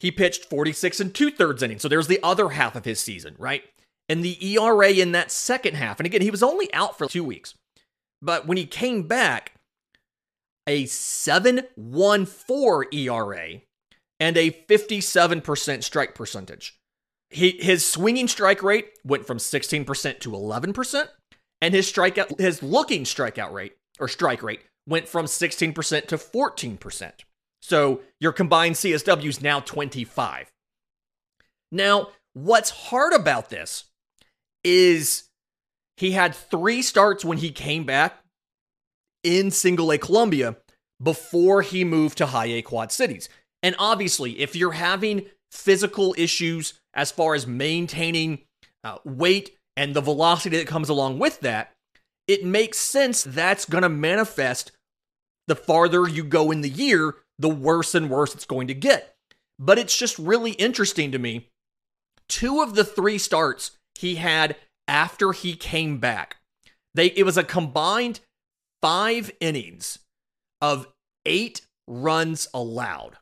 he 0.00 0.10
pitched 0.10 0.44
46 0.44 1.00
and 1.00 1.14
two 1.14 1.30
thirds 1.30 1.62
innings. 1.62 1.82
So 1.82 1.88
there's 1.88 2.06
the 2.06 2.20
other 2.22 2.50
half 2.50 2.76
of 2.76 2.84
his 2.84 3.00
season, 3.00 3.34
right? 3.38 3.64
And 4.08 4.24
the 4.24 4.54
ERA 4.54 4.90
in 4.90 5.12
that 5.12 5.30
second 5.30 5.74
half, 5.74 6.00
and 6.00 6.06
again, 6.06 6.22
he 6.22 6.30
was 6.30 6.42
only 6.42 6.72
out 6.72 6.96
for 6.96 7.06
two 7.06 7.24
weeks, 7.24 7.54
but 8.22 8.46
when 8.46 8.56
he 8.56 8.64
came 8.64 9.02
back, 9.02 9.52
a 10.66 10.84
7.14 10.84 12.94
ERA 12.94 13.60
and 14.20 14.36
a 14.36 14.50
57% 14.50 15.82
strike 15.82 16.14
percentage. 16.14 16.78
He, 17.30 17.52
his 17.60 17.86
swinging 17.86 18.28
strike 18.28 18.62
rate 18.62 18.90
went 19.04 19.26
from 19.26 19.38
16% 19.38 20.20
to 20.20 20.30
11%, 20.30 21.08
and 21.60 21.74
his 21.74 21.90
strikeout 21.90 22.38
his 22.38 22.62
looking 22.62 23.04
strikeout 23.04 23.52
rate 23.52 23.74
or 23.98 24.08
strike 24.08 24.42
rate 24.42 24.60
went 24.88 25.08
from 25.08 25.26
16% 25.26 26.06
to 26.06 26.16
14%. 26.16 27.12
So 27.60 28.00
your 28.20 28.32
combined 28.32 28.76
CSW 28.76 29.26
is 29.26 29.42
now 29.42 29.60
25. 29.60 30.50
Now, 31.70 32.08
what's 32.32 32.70
hard 32.70 33.12
about 33.12 33.50
this 33.50 33.84
is 34.64 35.24
he 35.96 36.12
had 36.12 36.34
three 36.34 36.82
starts 36.82 37.24
when 37.24 37.38
he 37.38 37.50
came 37.50 37.84
back 37.84 38.20
in 39.22 39.50
single 39.50 39.90
A 39.90 39.98
Columbia 39.98 40.56
before 41.02 41.62
he 41.62 41.84
moved 41.84 42.18
to 42.18 42.26
high 42.26 42.46
A 42.46 42.62
Quad 42.62 42.90
Cities. 42.90 43.28
And 43.62 43.76
obviously, 43.78 44.40
if 44.40 44.56
you're 44.56 44.72
having 44.72 45.26
physical 45.50 46.14
issues 46.16 46.74
as 46.94 47.10
far 47.10 47.34
as 47.34 47.46
maintaining 47.46 48.40
uh, 48.84 48.98
weight 49.04 49.56
and 49.76 49.94
the 49.94 50.00
velocity 50.00 50.56
that 50.56 50.66
comes 50.66 50.88
along 50.88 51.18
with 51.18 51.40
that, 51.40 51.72
it 52.26 52.44
makes 52.44 52.78
sense 52.78 53.22
that's 53.22 53.64
going 53.64 53.82
to 53.82 53.88
manifest 53.88 54.72
the 55.48 55.56
farther 55.56 56.06
you 56.06 56.22
go 56.22 56.50
in 56.50 56.60
the 56.60 56.68
year, 56.68 57.16
the 57.38 57.48
worse 57.48 57.94
and 57.94 58.08
worse 58.08 58.34
it's 58.34 58.44
going 58.44 58.68
to 58.68 58.74
get. 58.74 59.16
But 59.58 59.78
it's 59.78 59.96
just 59.96 60.18
really 60.18 60.52
interesting 60.52 61.10
to 61.10 61.18
me. 61.18 61.48
Two 62.28 62.60
of 62.60 62.74
the 62.74 62.84
three 62.84 63.18
starts 63.18 63.72
he 63.98 64.16
had 64.16 64.56
after 64.86 65.32
he 65.32 65.56
came 65.56 65.98
back, 65.98 66.36
they 66.94 67.06
it 67.06 67.24
was 67.24 67.36
a 67.36 67.44
combined 67.44 68.20
five 68.80 69.30
innings 69.40 69.98
of 70.60 70.86
eight 71.26 71.62
runs 71.88 72.48
allowed. 72.54 73.16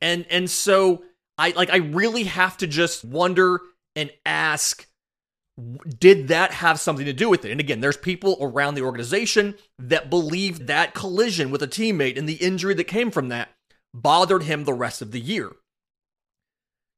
And 0.00 0.26
and 0.30 0.48
so 0.48 1.02
I 1.38 1.50
like 1.50 1.70
I 1.70 1.78
really 1.78 2.24
have 2.24 2.56
to 2.58 2.66
just 2.66 3.04
wonder 3.04 3.60
and 3.96 4.10
ask 4.24 4.86
did 5.98 6.28
that 6.28 6.52
have 6.52 6.80
something 6.80 7.04
to 7.04 7.12
do 7.12 7.28
with 7.28 7.44
it? 7.44 7.50
And 7.50 7.60
again, 7.60 7.80
there's 7.80 7.96
people 7.96 8.38
around 8.40 8.74
the 8.74 8.82
organization 8.82 9.54
that 9.78 10.10
believe 10.10 10.66
that 10.66 10.94
collision 10.94 11.50
with 11.50 11.62
a 11.62 11.68
teammate 11.68 12.18
and 12.18 12.28
the 12.28 12.34
injury 12.34 12.74
that 12.74 12.84
came 12.84 13.10
from 13.10 13.28
that 13.28 13.50
bothered 13.94 14.44
him 14.44 14.64
the 14.64 14.72
rest 14.72 15.02
of 15.02 15.12
the 15.12 15.20
year. 15.20 15.52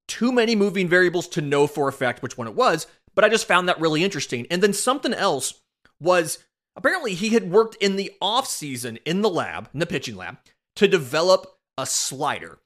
Too 0.06 0.30
many 0.30 0.54
moving 0.54 0.88
variables 0.88 1.26
to 1.28 1.40
know 1.40 1.66
for 1.66 1.88
a 1.88 1.92
fact 1.92 2.22
which 2.22 2.38
one 2.38 2.46
it 2.46 2.54
was, 2.54 2.86
but 3.14 3.24
I 3.24 3.28
just 3.28 3.48
found 3.48 3.68
that 3.68 3.80
really 3.80 4.04
interesting. 4.04 4.46
And 4.50 4.62
then 4.62 4.72
something 4.72 5.14
else 5.14 5.60
was 6.00 6.38
apparently 6.76 7.14
he 7.14 7.30
had 7.30 7.50
worked 7.50 7.76
in 7.76 7.96
the 7.96 8.12
off 8.20 8.46
season 8.46 8.98
in 9.04 9.22
the 9.22 9.30
lab, 9.30 9.68
in 9.72 9.80
the 9.80 9.86
pitching 9.86 10.16
lab, 10.16 10.38
to 10.76 10.86
develop 10.86 11.56
a 11.76 11.86
slider. 11.86 12.58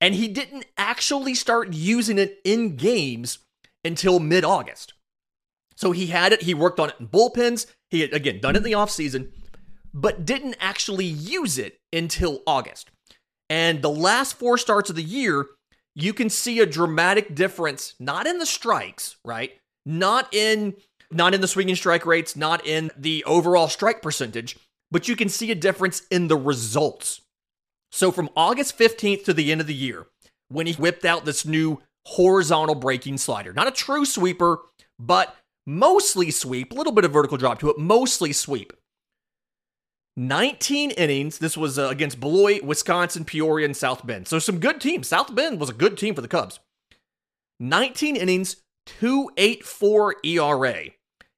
And 0.00 0.14
he 0.14 0.28
didn't 0.28 0.66
actually 0.76 1.34
start 1.34 1.72
using 1.72 2.18
it 2.18 2.40
in 2.44 2.76
games 2.76 3.38
until 3.84 4.20
mid 4.20 4.44
August. 4.44 4.94
So 5.76 5.92
he 5.92 6.06
had 6.06 6.32
it, 6.32 6.42
he 6.42 6.54
worked 6.54 6.80
on 6.80 6.90
it 6.90 6.96
in 7.00 7.08
bullpens. 7.08 7.66
He 7.90 8.00
had, 8.00 8.12
again, 8.12 8.40
done 8.40 8.54
it 8.54 8.58
in 8.58 8.62
the 8.64 8.72
offseason, 8.72 9.30
but 9.92 10.24
didn't 10.24 10.56
actually 10.60 11.06
use 11.06 11.58
it 11.58 11.78
until 11.92 12.42
August. 12.46 12.90
And 13.50 13.82
the 13.82 13.90
last 13.90 14.38
four 14.38 14.58
starts 14.58 14.90
of 14.90 14.96
the 14.96 15.02
year, 15.02 15.46
you 15.94 16.12
can 16.12 16.30
see 16.30 16.60
a 16.60 16.66
dramatic 16.66 17.34
difference, 17.34 17.94
not 18.00 18.26
in 18.26 18.38
the 18.38 18.46
strikes, 18.46 19.16
right? 19.24 19.52
Not 19.86 20.32
in 20.32 20.74
not 21.10 21.34
in 21.34 21.40
the 21.40 21.48
swinging 21.48 21.76
strike 21.76 22.06
rates, 22.06 22.34
not 22.34 22.66
in 22.66 22.90
the 22.96 23.22
overall 23.24 23.68
strike 23.68 24.02
percentage, 24.02 24.56
but 24.90 25.06
you 25.06 25.14
can 25.14 25.28
see 25.28 25.50
a 25.50 25.54
difference 25.54 26.02
in 26.10 26.28
the 26.28 26.36
results. 26.36 27.20
So 27.92 28.10
from 28.10 28.30
August 28.36 28.76
15th 28.76 29.24
to 29.24 29.34
the 29.34 29.52
end 29.52 29.60
of 29.60 29.68
the 29.68 29.74
year, 29.74 30.06
when 30.48 30.66
he 30.66 30.72
whipped 30.72 31.04
out 31.04 31.24
this 31.24 31.44
new 31.44 31.80
horizontal 32.06 32.74
breaking 32.74 33.18
slider, 33.18 33.52
not 33.52 33.68
a 33.68 33.72
true 33.72 34.04
sweeper, 34.04 34.58
but 34.98 35.36
mostly 35.66 36.30
sweep, 36.30 36.72
a 36.72 36.74
little 36.74 36.92
bit 36.92 37.04
of 37.04 37.12
vertical 37.12 37.36
drop 37.36 37.58
to 37.60 37.70
it, 37.70 37.78
mostly 37.78 38.32
sweep. 38.32 38.72
19 40.16 40.92
innings. 40.92 41.38
This 41.38 41.56
was 41.56 41.78
uh, 41.78 41.88
against 41.88 42.20
Beloit, 42.20 42.62
Wisconsin, 42.62 43.24
Peoria, 43.24 43.66
and 43.66 43.76
South 43.76 44.06
Bend. 44.06 44.28
So 44.28 44.38
some 44.38 44.60
good 44.60 44.80
teams. 44.80 45.08
South 45.08 45.34
Bend 45.34 45.58
was 45.58 45.70
a 45.70 45.74
good 45.74 45.98
team 45.98 46.14
for 46.14 46.20
the 46.20 46.28
Cubs. 46.28 46.60
19 47.60 48.16
innings, 48.16 48.56
284 48.86 50.16
ERA. 50.24 50.84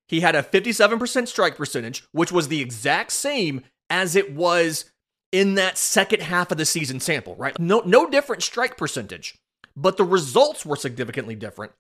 He 0.09 0.21
had 0.21 0.35
a 0.35 0.43
57% 0.43 1.29
strike 1.29 1.57
percentage, 1.57 2.05
which 2.13 2.31
was 2.31 2.49
the 2.49 2.61
exact 2.61 3.13
same 3.13 3.63
as 3.91 4.15
it 4.15 4.35
was 4.35 4.91
in 5.33 5.55
that 5.55 5.79
second 5.79 6.23
half 6.23 6.51
of 6.51 6.59
the 6.59 6.65
season 6.65 7.01
sample, 7.01 7.35
right? 7.37 7.59
No, 7.59 7.81
no 7.81 8.09
different 8.09 8.43
strike 8.43 8.77
percentage, 8.77 9.37
but 9.77 9.97
the 9.97 10.05
results 10.05 10.65
were 10.65 10.77
significantly 10.77 11.35
different. 11.35 11.73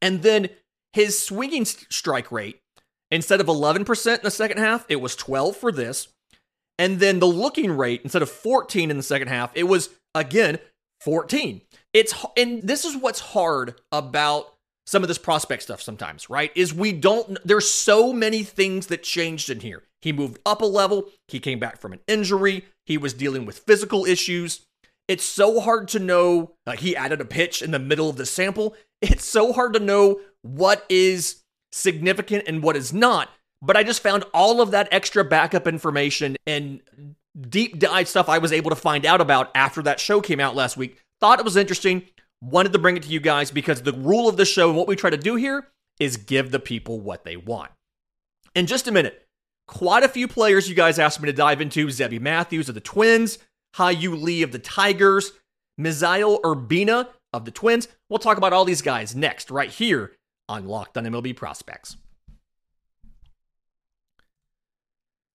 And 0.00 0.22
then 0.22 0.48
his 0.92 1.24
swinging 1.24 1.64
strike 1.64 2.30
rate, 2.32 2.60
instead 3.10 3.40
of 3.40 3.46
11% 3.46 4.14
in 4.14 4.20
the 4.22 4.30
second 4.30 4.58
half, 4.58 4.86
it 4.88 5.00
was 5.00 5.16
12 5.16 5.56
for 5.56 5.72
this. 5.72 6.08
And 6.78 6.98
then 6.98 7.18
the 7.18 7.26
looking 7.26 7.72
rate, 7.72 8.00
instead 8.04 8.22
of 8.22 8.30
14 8.30 8.90
in 8.90 8.96
the 8.96 9.02
second 9.02 9.28
half, 9.28 9.52
it 9.54 9.64
was 9.64 9.90
again 10.14 10.58
14. 11.02 11.60
It's 11.92 12.14
and 12.36 12.62
this 12.62 12.84
is 12.84 12.96
what's 12.96 13.20
hard 13.20 13.80
about 13.92 14.54
some 14.86 15.02
of 15.02 15.08
this 15.08 15.18
prospect 15.18 15.62
stuff 15.62 15.82
sometimes, 15.82 16.30
right? 16.30 16.50
Is 16.54 16.72
we 16.72 16.92
don't 16.92 17.38
there's 17.44 17.70
so 17.70 18.12
many 18.12 18.42
things 18.42 18.86
that 18.86 19.02
changed 19.02 19.50
in 19.50 19.60
here. 19.60 19.82
He 20.00 20.12
moved 20.12 20.38
up 20.46 20.62
a 20.62 20.66
level, 20.66 21.10
he 21.28 21.38
came 21.38 21.58
back 21.58 21.78
from 21.80 21.92
an 21.92 22.00
injury, 22.08 22.64
he 22.86 22.96
was 22.96 23.12
dealing 23.12 23.44
with 23.44 23.58
physical 23.58 24.06
issues. 24.06 24.66
It's 25.06 25.24
so 25.24 25.60
hard 25.60 25.88
to 25.88 25.98
know. 25.98 26.52
Uh, 26.66 26.72
he 26.72 26.96
added 26.96 27.20
a 27.20 27.24
pitch 27.24 27.62
in 27.62 27.72
the 27.72 27.78
middle 27.78 28.08
of 28.08 28.16
the 28.16 28.24
sample. 28.24 28.76
It's 29.00 29.24
so 29.24 29.52
hard 29.52 29.74
to 29.74 29.80
know 29.80 30.20
what 30.42 30.84
is 30.88 31.42
significant 31.72 32.44
and 32.46 32.62
what 32.62 32.76
is 32.76 32.92
not. 32.92 33.30
But 33.62 33.76
I 33.76 33.82
just 33.82 34.02
found 34.02 34.24
all 34.32 34.60
of 34.60 34.70
that 34.70 34.88
extra 34.90 35.24
backup 35.24 35.66
information 35.66 36.36
and 36.46 36.80
deep 37.38 37.78
dive 37.78 38.08
stuff 38.08 38.28
I 38.28 38.38
was 38.38 38.52
able 38.52 38.70
to 38.70 38.76
find 38.76 39.04
out 39.04 39.20
about 39.20 39.50
after 39.54 39.82
that 39.82 40.00
show 40.00 40.20
came 40.20 40.40
out 40.40 40.56
last 40.56 40.76
week. 40.76 40.98
Thought 41.20 41.38
it 41.38 41.44
was 41.44 41.56
interesting. 41.56 42.04
Wanted 42.42 42.72
to 42.72 42.78
bring 42.78 42.96
it 42.96 43.02
to 43.02 43.10
you 43.10 43.20
guys 43.20 43.50
because 43.50 43.82
the 43.82 43.92
rule 43.92 44.28
of 44.28 44.36
the 44.36 44.46
show 44.46 44.68
and 44.68 44.78
what 44.78 44.88
we 44.88 44.96
try 44.96 45.10
to 45.10 45.16
do 45.16 45.36
here 45.36 45.68
is 45.98 46.16
give 46.16 46.50
the 46.50 46.58
people 46.58 47.00
what 47.00 47.24
they 47.24 47.36
want. 47.36 47.70
In 48.54 48.66
just 48.66 48.88
a 48.88 48.92
minute, 48.92 49.26
quite 49.68 50.02
a 50.02 50.08
few 50.08 50.26
players 50.26 50.68
you 50.68 50.74
guys 50.74 50.98
asked 50.98 51.20
me 51.20 51.26
to 51.26 51.32
dive 51.32 51.60
into 51.60 51.90
Zebby 51.90 52.18
Matthews 52.18 52.68
of 52.70 52.74
the 52.74 52.80
Twins, 52.80 53.38
Hao-Yu 53.74 54.16
Lee 54.16 54.42
of 54.42 54.52
the 54.52 54.58
Tigers, 54.58 55.32
Misael 55.78 56.40
Urbina 56.40 57.08
of 57.32 57.44
the 57.44 57.50
Twins. 57.50 57.88
We'll 58.08 58.18
talk 58.18 58.36
about 58.36 58.52
all 58.52 58.64
these 58.64 58.82
guys 58.82 59.14
next, 59.14 59.50
right 59.50 59.70
here 59.70 60.12
on 60.48 60.66
Locked 60.66 60.96
on 60.96 61.04
MLB 61.04 61.36
Prospects. 61.36 61.96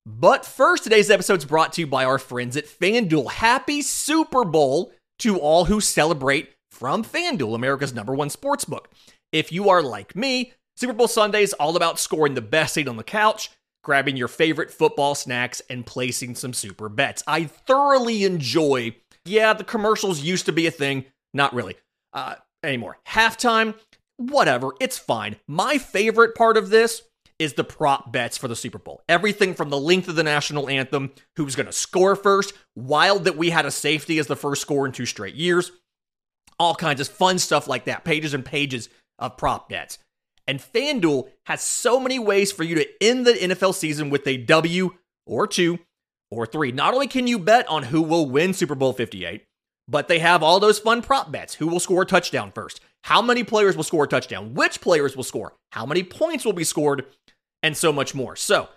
But 0.05 0.45
first, 0.45 0.83
today's 0.83 1.09
episode 1.09 1.39
is 1.39 1.45
brought 1.45 1.73
to 1.73 1.81
you 1.81 1.87
by 1.87 2.05
our 2.05 2.19
friends 2.19 2.55
at 2.55 2.67
FanDuel. 2.67 3.31
Happy 3.31 3.81
Super 3.81 4.45
Bowl 4.45 4.91
to 5.19 5.39
all 5.39 5.65
who 5.65 5.81
celebrate 5.81 6.49
from 6.69 7.03
FanDuel, 7.03 7.55
America's 7.55 7.93
number 7.93 8.13
one 8.13 8.29
sports 8.29 8.65
book. 8.65 8.91
If 9.31 9.51
you 9.51 9.69
are 9.69 9.81
like 9.81 10.15
me, 10.15 10.53
Super 10.75 10.93
Bowl 10.93 11.07
Sunday 11.07 11.41
is 11.41 11.53
all 11.53 11.75
about 11.75 11.99
scoring 11.99 12.35
the 12.35 12.41
best 12.41 12.75
seat 12.75 12.87
on 12.87 12.97
the 12.97 13.03
couch, 13.03 13.49
grabbing 13.83 14.15
your 14.15 14.27
favorite 14.27 14.69
football 14.69 15.15
snacks, 15.15 15.61
and 15.69 15.85
placing 15.85 16.35
some 16.35 16.53
super 16.53 16.87
bets. 16.87 17.23
I 17.25 17.45
thoroughly 17.45 18.25
enjoy, 18.25 18.95
yeah, 19.23 19.53
the 19.53 19.63
commercials 19.63 20.21
used 20.21 20.45
to 20.45 20.51
be 20.51 20.67
a 20.67 20.71
thing, 20.71 21.05
not 21.33 21.53
really 21.53 21.77
uh, 22.15 22.35
anymore. 22.63 22.97
Halftime, 23.07 23.75
whatever, 24.17 24.71
it's 24.79 24.97
fine. 24.97 25.35
My 25.47 25.77
favorite 25.77 26.33
part 26.33 26.57
of 26.57 26.69
this 26.69 27.03
is 27.37 27.53
the 27.53 27.63
prop 27.63 28.11
bets 28.11 28.37
for 28.37 28.47
the 28.47 28.55
Super 28.55 28.77
Bowl. 28.77 29.01
Everything 29.09 29.53
from 29.53 29.69
the 29.69 29.77
length 29.77 30.07
of 30.07 30.15
the 30.15 30.23
national 30.23 30.69
anthem, 30.69 31.11
who's 31.35 31.55
going 31.55 31.65
to 31.65 31.73
score 31.73 32.15
first, 32.15 32.53
wild 32.75 33.25
that 33.25 33.37
we 33.37 33.49
had 33.49 33.65
a 33.65 33.71
safety 33.71 34.17
as 34.17 34.27
the 34.27 34.35
first 34.35 34.61
score 34.61 34.85
in 34.85 34.93
two 34.93 35.05
straight 35.05 35.35
years, 35.35 35.71
all 36.57 36.75
kinds 36.75 37.01
of 37.01 37.07
fun 37.09 37.37
stuff 37.37 37.67
like 37.67 37.85
that, 37.85 38.05
pages 38.05 38.33
and 38.33 38.45
pages 38.45 38.89
of 39.19 39.37
prop 39.37 39.69
bets. 39.69 39.99
And 40.47 40.59
FanDuel 40.59 41.29
has 41.47 41.61
so 41.61 41.99
many 41.99 42.19
ways 42.19 42.51
for 42.51 42.63
you 42.63 42.75
to 42.75 42.87
end 43.01 43.25
the 43.25 43.33
NFL 43.33 43.73
season 43.73 44.09
with 44.09 44.25
a 44.27 44.37
W 44.37 44.91
or 45.25 45.47
two 45.47 45.79
or 46.31 46.45
three. 46.45 46.71
Not 46.71 46.93
only 46.93 47.07
can 47.07 47.27
you 47.27 47.39
bet 47.39 47.67
on 47.67 47.83
who 47.83 48.01
will 48.01 48.29
win 48.29 48.53
Super 48.53 48.75
Bowl 48.75 48.93
58, 48.93 49.43
but 49.87 50.07
they 50.07 50.19
have 50.19 50.43
all 50.43 50.59
those 50.59 50.79
fun 50.79 51.01
prop 51.01 51.31
bets. 51.31 51.55
Who 51.55 51.67
will 51.67 51.79
score 51.79 52.03
a 52.03 52.05
touchdown 52.05 52.51
first? 52.53 52.79
How 53.03 53.21
many 53.21 53.43
players 53.43 53.75
will 53.75 53.83
score 53.83 54.05
a 54.05 54.07
touchdown? 54.07 54.53
Which 54.53 54.81
players 54.81 55.15
will 55.15 55.23
score? 55.23 55.53
How 55.71 55.85
many 55.85 56.03
points 56.03 56.45
will 56.45 56.53
be 56.53 56.63
scored? 56.63 57.05
And 57.61 57.75
so 57.75 57.91
much 57.91 58.13
more. 58.13 58.35
So, 58.35 58.69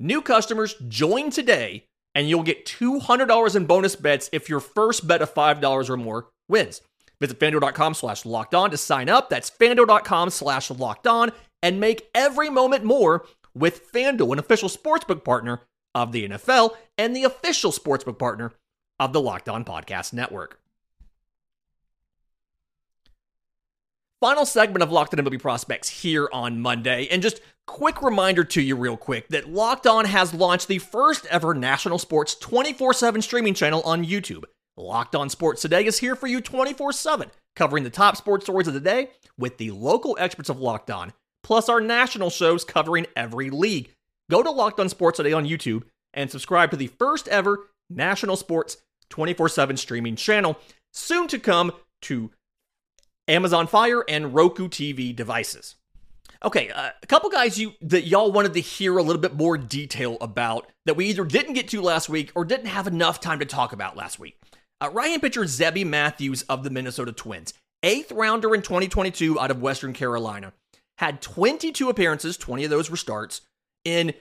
new 0.00 0.20
customers 0.22 0.74
join 0.88 1.30
today 1.30 1.86
and 2.14 2.28
you'll 2.28 2.42
get 2.42 2.66
$200 2.66 3.56
in 3.56 3.66
bonus 3.66 3.96
bets 3.96 4.30
if 4.32 4.48
your 4.48 4.60
first 4.60 5.06
bet 5.06 5.22
of 5.22 5.34
$5 5.34 5.90
or 5.90 5.96
more 5.96 6.28
wins. 6.48 6.80
Visit 7.20 7.38
fanduel.com 7.38 7.94
slash 7.94 8.24
locked 8.24 8.54
on 8.54 8.70
to 8.70 8.76
sign 8.76 9.08
up. 9.08 9.30
That's 9.30 9.50
fanduel.com 9.50 10.30
slash 10.30 10.70
locked 10.70 11.06
on 11.06 11.32
and 11.62 11.80
make 11.80 12.08
every 12.14 12.50
moment 12.50 12.84
more 12.84 13.24
with 13.54 13.90
FanDuel, 13.92 14.32
an 14.32 14.38
official 14.38 14.68
sportsbook 14.68 15.24
partner 15.24 15.60
of 15.94 16.12
the 16.12 16.28
NFL 16.28 16.70
and 16.98 17.14
the 17.14 17.24
official 17.24 17.70
sportsbook 17.70 18.18
partner 18.18 18.52
of 18.98 19.12
the 19.12 19.20
Locked 19.20 19.48
On 19.48 19.64
Podcast 19.64 20.12
Network. 20.12 20.60
Final 24.20 24.46
segment 24.46 24.82
of 24.82 24.90
Locked 24.90 25.12
On 25.12 25.24
MLB 25.24 25.40
Prospects 25.40 25.88
here 25.88 26.28
on 26.32 26.60
Monday. 26.60 27.08
And 27.10 27.20
just 27.20 27.40
quick 27.66 28.00
reminder 28.00 28.42
to 28.44 28.62
you, 28.62 28.74
real 28.74 28.96
quick, 28.96 29.28
that 29.28 29.50
Locked 29.50 29.86
On 29.86 30.06
has 30.06 30.32
launched 30.32 30.68
the 30.68 30.78
first 30.78 31.26
ever 31.26 31.52
national 31.52 31.98
sports 31.98 32.34
24 32.36 32.94
7 32.94 33.20
streaming 33.20 33.54
channel 33.54 33.82
on 33.82 34.04
YouTube. 34.04 34.44
Locked 34.76 35.14
On 35.14 35.28
Sports 35.28 35.62
Today 35.62 35.84
is 35.84 35.98
here 35.98 36.16
for 36.16 36.26
you 36.26 36.40
24 36.40 36.92
7, 36.92 37.30
covering 37.54 37.84
the 37.84 37.90
top 37.90 38.16
sports 38.16 38.46
stories 38.46 38.66
of 38.66 38.74
the 38.74 38.80
day 38.80 39.10
with 39.36 39.58
the 39.58 39.70
local 39.72 40.16
experts 40.18 40.48
of 40.48 40.58
Locked 40.58 40.90
On, 40.90 41.12
plus 41.42 41.68
our 41.68 41.80
national 41.80 42.30
shows 42.30 42.64
covering 42.64 43.06
every 43.14 43.50
league. 43.50 43.90
Go 44.30 44.42
to 44.42 44.50
Locked 44.50 44.80
On 44.80 44.88
Sports 44.88 45.18
Today 45.18 45.32
on 45.32 45.46
YouTube 45.46 45.82
and 46.14 46.30
subscribe 46.30 46.70
to 46.70 46.76
the 46.76 46.86
first 46.86 47.28
ever 47.28 47.68
national 47.90 48.36
sports 48.36 48.76
24 49.10 49.48
7 49.48 49.76
streaming 49.76 50.16
channel, 50.16 50.58
soon 50.92 51.28
to 51.28 51.38
come 51.38 51.72
to 52.02 52.30
Amazon 53.28 53.66
Fire 53.66 54.04
and 54.08 54.34
Roku 54.34 54.68
TV 54.68 55.14
devices. 55.14 55.76
Okay, 56.44 56.68
uh, 56.70 56.90
a 57.02 57.06
couple 57.06 57.30
guys 57.30 57.58
you 57.58 57.72
that 57.80 58.06
y'all 58.06 58.30
wanted 58.30 58.52
to 58.54 58.60
hear 58.60 58.98
a 58.98 59.02
little 59.02 59.22
bit 59.22 59.34
more 59.34 59.56
detail 59.56 60.18
about 60.20 60.66
that 60.84 60.94
we 60.94 61.06
either 61.06 61.24
didn't 61.24 61.54
get 61.54 61.68
to 61.68 61.80
last 61.80 62.08
week 62.08 62.32
or 62.34 62.44
didn't 62.44 62.66
have 62.66 62.86
enough 62.86 63.20
time 63.20 63.38
to 63.38 63.46
talk 63.46 63.72
about 63.72 63.96
last 63.96 64.18
week. 64.18 64.38
Uh, 64.80 64.90
Ryan 64.92 65.20
pitcher 65.20 65.46
Zebby 65.46 65.84
Matthews 65.84 66.42
of 66.42 66.62
the 66.62 66.70
Minnesota 66.70 67.12
Twins, 67.12 67.54
eighth 67.82 68.12
rounder 68.12 68.54
in 68.54 68.60
2022 68.60 69.40
out 69.40 69.50
of 69.50 69.62
Western 69.62 69.94
Carolina, 69.94 70.52
had 70.98 71.22
22 71.22 71.88
appearances, 71.88 72.36
20 72.36 72.64
of 72.64 72.70
those 72.70 72.90
were 72.90 72.96
starts 72.96 73.40
in 73.84 74.12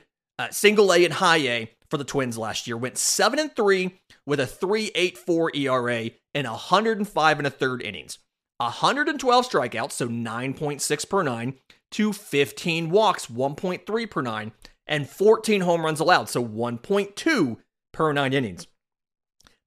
uh, 0.43 0.51
single 0.51 0.93
A 0.93 1.03
and 1.03 1.15
high 1.15 1.37
A 1.37 1.71
for 1.89 1.97
the 1.97 2.03
Twins 2.03 2.37
last 2.37 2.67
year. 2.67 2.77
Went 2.77 2.97
seven 2.97 3.39
and 3.39 3.55
three 3.55 3.99
with 4.25 4.39
a 4.39 4.45
3.84 4.45 5.55
ERA 5.55 6.11
in 6.33 6.45
105 6.45 7.37
and 7.37 7.47
a 7.47 7.49
third 7.49 7.81
innings. 7.81 8.19
112 8.57 9.49
strikeouts, 9.49 9.91
so 9.91 10.07
9.6 10.07 11.09
per 11.09 11.23
nine, 11.23 11.55
to 11.91 12.13
15 12.13 12.89
walks, 12.89 13.27
1.3 13.27 14.09
per 14.09 14.21
nine, 14.21 14.51
and 14.87 15.09
14 15.09 15.61
home 15.61 15.85
runs 15.85 15.99
allowed, 15.99 16.29
so 16.29 16.43
1.2 16.43 17.57
per 17.91 18.13
nine 18.13 18.33
innings. 18.33 18.67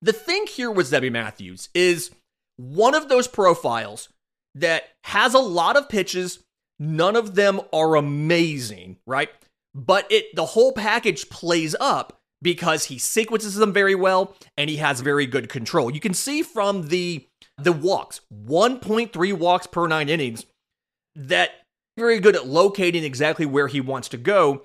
The 0.02 0.12
thing 0.12 0.46
here 0.46 0.70
with 0.70 0.88
Zebby 0.88 1.10
Matthews 1.10 1.68
is 1.74 2.10
one 2.56 2.94
of 2.94 3.08
those 3.08 3.28
profiles 3.28 4.08
that 4.54 4.84
has 5.04 5.34
a 5.34 5.38
lot 5.38 5.76
of 5.76 5.88
pitches. 5.88 6.40
None 6.78 7.16
of 7.16 7.34
them 7.34 7.60
are 7.72 7.96
amazing, 7.96 8.98
right? 9.06 9.30
But 9.76 10.10
it 10.10 10.34
the 10.34 10.46
whole 10.46 10.72
package 10.72 11.28
plays 11.28 11.76
up 11.78 12.18
because 12.40 12.86
he 12.86 12.98
sequences 12.98 13.56
them 13.56 13.72
very 13.72 13.94
well 13.94 14.34
and 14.56 14.70
he 14.70 14.76
has 14.76 15.02
very 15.02 15.26
good 15.26 15.50
control. 15.50 15.90
You 15.90 16.00
can 16.00 16.14
see 16.14 16.42
from 16.42 16.88
the 16.88 17.28
the 17.58 17.72
walks, 17.72 18.20
1.3 18.32 19.32
walks 19.34 19.66
per 19.66 19.86
9 19.86 20.08
innings 20.08 20.44
that 21.14 21.50
very 21.96 22.20
good 22.20 22.36
at 22.36 22.46
locating 22.46 23.04
exactly 23.04 23.46
where 23.46 23.68
he 23.68 23.80
wants 23.80 24.08
to 24.10 24.18
go. 24.18 24.62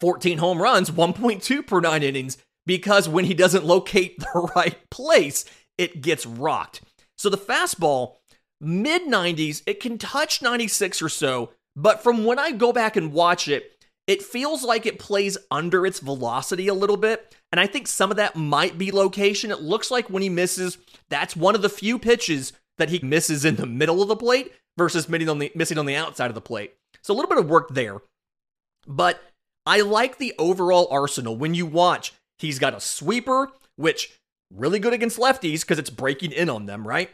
14 0.00 0.38
home 0.38 0.60
runs, 0.60 0.90
1.2 0.90 1.66
per 1.66 1.80
9 1.80 2.02
innings 2.02 2.36
because 2.66 3.08
when 3.08 3.24
he 3.24 3.34
doesn't 3.34 3.64
locate 3.64 4.18
the 4.20 4.50
right 4.56 4.78
place, 4.90 5.44
it 5.78 6.00
gets 6.00 6.26
rocked. 6.26 6.80
So 7.16 7.30
the 7.30 7.38
fastball, 7.38 8.16
mid 8.60 9.02
90s, 9.02 9.62
it 9.66 9.80
can 9.80 9.98
touch 9.98 10.42
96 10.42 11.00
or 11.00 11.08
so, 11.08 11.52
but 11.76 12.02
from 12.02 12.24
when 12.24 12.38
I 12.38 12.50
go 12.52 12.72
back 12.72 12.96
and 12.96 13.12
watch 13.12 13.48
it, 13.48 13.75
it 14.06 14.22
feels 14.22 14.62
like 14.62 14.86
it 14.86 14.98
plays 14.98 15.36
under 15.50 15.84
its 15.84 16.00
velocity 16.00 16.68
a 16.68 16.74
little 16.74 16.96
bit. 16.96 17.34
And 17.50 17.60
I 17.60 17.66
think 17.66 17.88
some 17.88 18.10
of 18.10 18.16
that 18.18 18.36
might 18.36 18.78
be 18.78 18.92
location. 18.92 19.50
It 19.50 19.60
looks 19.60 19.90
like 19.90 20.08
when 20.08 20.22
he 20.22 20.28
misses, 20.28 20.78
that's 21.08 21.36
one 21.36 21.54
of 21.54 21.62
the 21.62 21.68
few 21.68 21.98
pitches 21.98 22.52
that 22.78 22.90
he 22.90 23.00
misses 23.00 23.44
in 23.44 23.56
the 23.56 23.66
middle 23.66 24.02
of 24.02 24.08
the 24.08 24.16
plate 24.16 24.52
versus 24.76 25.08
missing 25.08 25.28
on 25.28 25.38
the, 25.38 25.50
missing 25.54 25.78
on 25.78 25.86
the 25.86 25.96
outside 25.96 26.28
of 26.28 26.34
the 26.34 26.40
plate. 26.40 26.74
So 27.02 27.14
a 27.14 27.16
little 27.16 27.28
bit 27.28 27.38
of 27.38 27.48
work 27.48 27.70
there. 27.70 27.98
But 28.86 29.20
I 29.64 29.80
like 29.80 30.18
the 30.18 30.34
overall 30.38 30.86
arsenal. 30.90 31.36
When 31.36 31.54
you 31.54 31.66
watch, 31.66 32.12
he's 32.38 32.58
got 32.58 32.74
a 32.74 32.80
sweeper, 32.80 33.50
which 33.74 34.12
really 34.54 34.78
good 34.78 34.92
against 34.92 35.18
lefties 35.18 35.62
because 35.62 35.80
it's 35.80 35.90
breaking 35.90 36.32
in 36.32 36.48
on 36.48 36.66
them, 36.66 36.86
right? 36.86 37.10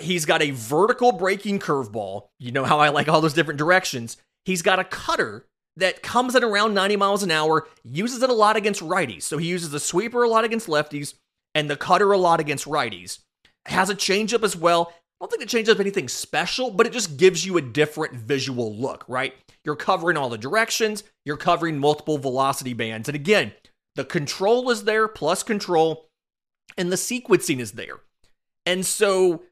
He's 0.00 0.24
got 0.24 0.42
a 0.42 0.52
vertical 0.52 1.10
breaking 1.10 1.58
curveball. 1.58 2.28
You 2.38 2.52
know 2.52 2.64
how 2.64 2.78
I 2.78 2.90
like 2.90 3.08
all 3.08 3.20
those 3.20 3.34
different 3.34 3.58
directions. 3.58 4.16
He's 4.44 4.62
got 4.62 4.78
a 4.78 4.84
cutter 4.84 5.44
that 5.78 6.02
comes 6.02 6.34
at 6.34 6.44
around 6.44 6.74
90 6.74 6.96
miles 6.96 7.22
an 7.22 7.30
hour, 7.30 7.66
uses 7.84 8.22
it 8.22 8.30
a 8.30 8.34
lot 8.34 8.56
against 8.56 8.80
righties. 8.80 9.22
So 9.22 9.38
he 9.38 9.46
uses 9.46 9.70
the 9.70 9.80
sweeper 9.80 10.22
a 10.22 10.28
lot 10.28 10.44
against 10.44 10.66
lefties 10.66 11.14
and 11.54 11.70
the 11.70 11.76
cutter 11.76 12.12
a 12.12 12.18
lot 12.18 12.40
against 12.40 12.66
righties. 12.66 13.20
Has 13.66 13.88
a 13.88 13.94
changeup 13.94 14.42
as 14.42 14.56
well. 14.56 14.92
I 15.20 15.24
don't 15.24 15.30
think 15.30 15.48
the 15.48 15.58
changeup 15.58 15.80
anything 15.80 16.08
special, 16.08 16.70
but 16.70 16.86
it 16.86 16.92
just 16.92 17.16
gives 17.16 17.44
you 17.44 17.56
a 17.56 17.62
different 17.62 18.14
visual 18.14 18.74
look, 18.74 19.04
right? 19.08 19.34
You're 19.64 19.76
covering 19.76 20.16
all 20.16 20.28
the 20.28 20.38
directions, 20.38 21.04
you're 21.24 21.36
covering 21.36 21.78
multiple 21.78 22.18
velocity 22.18 22.72
bands. 22.72 23.08
And 23.08 23.16
again, 23.16 23.52
the 23.96 24.04
control 24.04 24.70
is 24.70 24.84
there, 24.84 25.08
plus 25.08 25.42
control, 25.42 26.08
and 26.76 26.90
the 26.90 26.96
sequencing 26.96 27.58
is 27.58 27.72
there. 27.72 28.00
And 28.64 28.86
so 28.86 29.42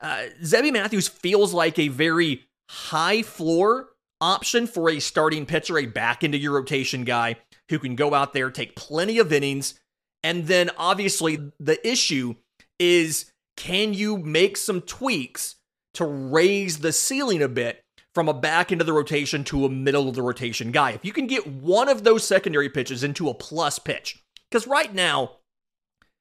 uh, 0.00 0.24
Zebby 0.42 0.72
Matthews 0.72 1.08
feels 1.08 1.54
like 1.54 1.78
a 1.78 1.88
very 1.88 2.44
high 2.68 3.22
floor 3.22 3.88
option 4.24 4.66
for 4.66 4.88
a 4.88 5.00
starting 5.00 5.44
pitcher, 5.46 5.78
a 5.78 5.86
back 5.86 6.24
into 6.24 6.38
your 6.38 6.54
rotation 6.54 7.04
guy 7.04 7.36
who 7.68 7.78
can 7.78 7.94
go 7.94 8.14
out 8.14 8.32
there, 8.32 8.50
take 8.50 8.74
plenty 8.76 9.18
of 9.18 9.32
innings. 9.32 9.78
And 10.22 10.46
then 10.46 10.70
obviously 10.78 11.52
the 11.60 11.78
issue 11.86 12.34
is 12.78 13.30
can 13.56 13.92
you 13.94 14.16
make 14.18 14.56
some 14.56 14.80
tweaks 14.80 15.56
to 15.94 16.04
raise 16.04 16.78
the 16.78 16.92
ceiling 16.92 17.42
a 17.42 17.48
bit 17.48 17.84
from 18.14 18.28
a 18.28 18.34
back 18.34 18.72
into 18.72 18.84
the 18.84 18.92
rotation 18.92 19.44
to 19.44 19.64
a 19.64 19.68
middle 19.68 20.08
of 20.08 20.14
the 20.14 20.22
rotation 20.22 20.72
guy? 20.72 20.92
If 20.92 21.04
you 21.04 21.12
can 21.12 21.26
get 21.26 21.46
one 21.46 21.88
of 21.88 22.04
those 22.04 22.26
secondary 22.26 22.68
pitches 22.68 23.04
into 23.04 23.28
a 23.28 23.34
plus 23.34 23.78
pitch, 23.78 24.22
because 24.50 24.66
right 24.66 24.92
now, 24.94 25.38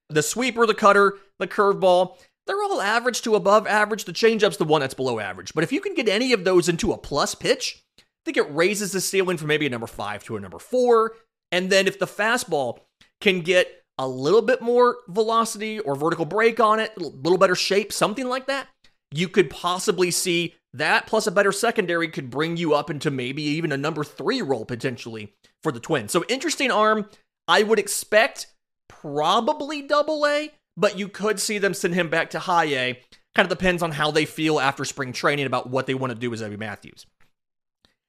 The 0.10 0.24
sweeper, 0.24 0.66
the 0.66 0.76
cutter, 0.76 1.18
the 1.40 1.48
curveball, 1.48 2.18
they're 2.46 2.62
all 2.62 2.82
average 2.82 3.22
to 3.24 3.36
above 3.36 3.66
average. 3.68 4.06
The 4.06 4.14
changeup's 4.14 4.58
the 4.58 4.66
one 4.66 4.82
that's 4.82 4.94
below 4.94 5.20
average. 5.20 5.54
But 5.54 5.64
if 5.64 5.72
you 5.72 5.82
can 5.82 5.96
get 5.96 6.10
any 6.10 6.34
of 6.34 6.44
those 6.44 6.70
into 6.70 6.92
a 6.92 6.98
plus 6.98 7.36
pitch, 7.36 7.83
think 8.26 8.38
it 8.38 8.54
raises 8.54 8.92
the 8.92 9.02
ceiling 9.02 9.38
from 9.38 9.48
maybe 9.48 9.66
a 9.66 9.70
number 9.70 9.88
five 9.88 10.24
to 10.26 10.38
a 10.38 10.40
number 10.40 10.60
four. 10.60 11.14
And 11.52 11.70
then 11.70 11.88
if 11.88 12.00
the 12.00 12.08
fastball 12.08 12.80
can 13.22 13.42
get 13.42 13.84
a 13.98 14.08
little 14.08 14.42
bit 14.42 14.62
more 14.62 14.98
velocity 15.08 15.80
or 15.80 15.96
vertical 15.96 16.26
break 16.26 16.60
on 16.60 16.80
it, 16.80 16.92
a 16.98 17.02
little 17.02 17.38
better 17.38 17.56
shape, 17.56 17.94
something 17.94 18.28
like 18.28 18.48
that, 18.48 18.68
you 19.12 19.28
could 19.30 19.50
possibly 19.50 20.10
see 20.10 20.56
that 20.74 21.06
plus 21.06 21.28
a 21.28 21.32
better 21.32 21.52
secondary 21.52 22.08
could 22.08 22.32
bring 22.32 22.58
you 22.58 22.74
up 22.74 22.90
into 22.90 23.12
maybe 23.12 23.44
even 23.44 23.72
a 23.72 23.78
number 23.78 24.04
three 24.04 24.42
role 24.42 24.66
potentially 24.66 25.34
for 25.62 25.72
the 25.72 25.80
Twins. 25.80 26.12
So 26.12 26.24
interesting 26.28 26.72
arm. 26.72 27.08
I 27.48 27.62
would 27.64 27.78
expect 27.78 28.48
probably 28.90 29.82
double 29.82 30.26
A, 30.26 30.52
but 30.76 30.98
you 30.98 31.08
could 31.08 31.40
see 31.40 31.58
them 31.58 31.74
send 31.74 31.94
him 31.94 32.10
back 32.10 32.32
to 32.32 32.40
high 32.40 32.66
A. 32.66 33.00
Kind 33.36 33.52
of 33.52 33.58
depends 33.58 33.84
on 33.84 33.92
how 33.92 34.12
they 34.12 34.26
feel 34.26 34.60
after 34.60 34.86
spring 34.86 35.12
training 35.12 35.46
about 35.46 35.70
what 35.70 35.86
they 35.86 35.94
want 35.94 36.12
to 36.12 36.18
do 36.18 36.30
with 36.30 36.40
Zebby 36.40 36.58
Matthews. 36.58 37.06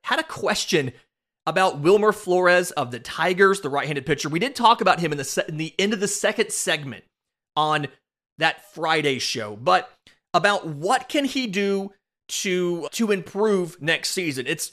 Had 0.04 0.20
a 0.20 0.24
question 0.24 0.92
about 1.46 1.80
Wilmer 1.80 2.12
Flores 2.12 2.70
of 2.72 2.90
the 2.90 2.98
Tigers, 2.98 3.60
the 3.60 3.68
right-handed 3.68 4.06
pitcher. 4.06 4.28
We 4.28 4.38
did 4.38 4.54
talk 4.54 4.80
about 4.80 5.00
him 5.00 5.12
in 5.12 5.18
the 5.18 5.24
se- 5.24 5.44
in 5.48 5.56
the 5.56 5.74
end 5.78 5.92
of 5.92 6.00
the 6.00 6.08
second 6.08 6.52
segment 6.52 7.04
on 7.56 7.88
that 8.38 8.72
Friday 8.72 9.18
show, 9.18 9.56
but 9.56 9.90
about 10.32 10.66
what 10.66 11.08
can 11.08 11.24
he 11.24 11.46
do 11.46 11.92
to 12.28 12.88
to 12.92 13.12
improve 13.12 13.80
next 13.80 14.10
season. 14.10 14.46
It's 14.46 14.72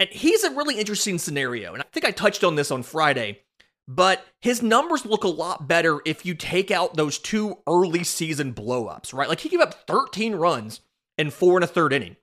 and 0.00 0.08
he's 0.08 0.44
a 0.44 0.50
really 0.50 0.78
interesting 0.78 1.18
scenario. 1.18 1.72
And 1.72 1.82
I 1.82 1.86
think 1.92 2.04
I 2.04 2.10
touched 2.10 2.44
on 2.44 2.56
this 2.56 2.70
on 2.70 2.82
Friday, 2.82 3.42
but 3.86 4.24
his 4.40 4.62
numbers 4.62 5.06
look 5.06 5.24
a 5.24 5.28
lot 5.28 5.68
better 5.68 6.00
if 6.04 6.26
you 6.26 6.34
take 6.34 6.70
out 6.70 6.96
those 6.96 7.18
two 7.18 7.58
early 7.68 8.04
season 8.04 8.52
blowups, 8.52 9.14
right? 9.14 9.28
Like 9.28 9.40
he 9.40 9.48
gave 9.48 9.60
up 9.60 9.86
13 9.86 10.34
runs 10.34 10.80
in 11.16 11.30
four 11.30 11.56
and 11.56 11.64
a 11.64 11.68
third 11.68 11.92
inning. 11.92 12.16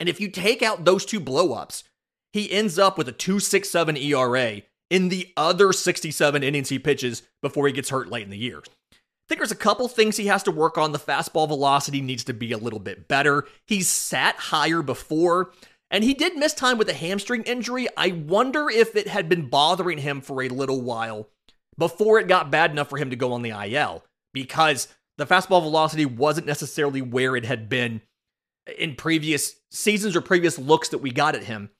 And 0.00 0.08
if 0.08 0.18
you 0.18 0.28
take 0.28 0.62
out 0.62 0.84
those 0.84 1.04
two 1.04 1.20
blowups, 1.20 1.84
he 2.32 2.50
ends 2.50 2.78
up 2.78 2.96
with 2.96 3.08
a 3.08 3.12
267 3.12 3.96
ERA 3.98 4.62
in 4.88 5.08
the 5.10 5.32
other 5.36 5.72
67 5.72 6.42
innings 6.42 6.70
he 6.70 6.78
pitches 6.78 7.22
before 7.42 7.66
he 7.66 7.72
gets 7.72 7.90
hurt 7.90 8.08
late 8.08 8.24
in 8.24 8.30
the 8.30 8.38
year. 8.38 8.62
I 8.92 8.96
think 9.28 9.38
there's 9.38 9.52
a 9.52 9.56
couple 9.56 9.86
things 9.86 10.16
he 10.16 10.26
has 10.26 10.42
to 10.44 10.50
work 10.50 10.76
on. 10.76 10.90
The 10.90 10.98
fastball 10.98 11.46
velocity 11.46 12.00
needs 12.00 12.24
to 12.24 12.34
be 12.34 12.50
a 12.50 12.58
little 12.58 12.80
bit 12.80 13.06
better. 13.06 13.46
He's 13.66 13.88
sat 13.88 14.34
higher 14.36 14.82
before, 14.82 15.52
and 15.90 16.02
he 16.02 16.14
did 16.14 16.36
miss 16.36 16.54
time 16.54 16.78
with 16.78 16.88
a 16.88 16.94
hamstring 16.94 17.44
injury. 17.44 17.86
I 17.96 18.08
wonder 18.08 18.68
if 18.68 18.96
it 18.96 19.06
had 19.06 19.28
been 19.28 19.48
bothering 19.48 19.98
him 19.98 20.20
for 20.20 20.42
a 20.42 20.48
little 20.48 20.80
while 20.80 21.28
before 21.78 22.18
it 22.18 22.26
got 22.26 22.50
bad 22.50 22.72
enough 22.72 22.88
for 22.88 22.96
him 22.96 23.10
to 23.10 23.16
go 23.16 23.32
on 23.32 23.42
the 23.42 23.50
IL 23.50 24.04
because 24.32 24.88
the 25.16 25.26
fastball 25.26 25.62
velocity 25.62 26.06
wasn't 26.06 26.46
necessarily 26.46 27.02
where 27.02 27.36
it 27.36 27.44
had 27.44 27.68
been 27.68 28.00
in 28.78 28.94
previous 28.94 29.56
seasons 29.70 30.16
or 30.16 30.20
previous 30.20 30.58
looks 30.58 30.90
that 30.90 30.98
we 30.98 31.10
got 31.10 31.34
at 31.34 31.44
him. 31.44 31.70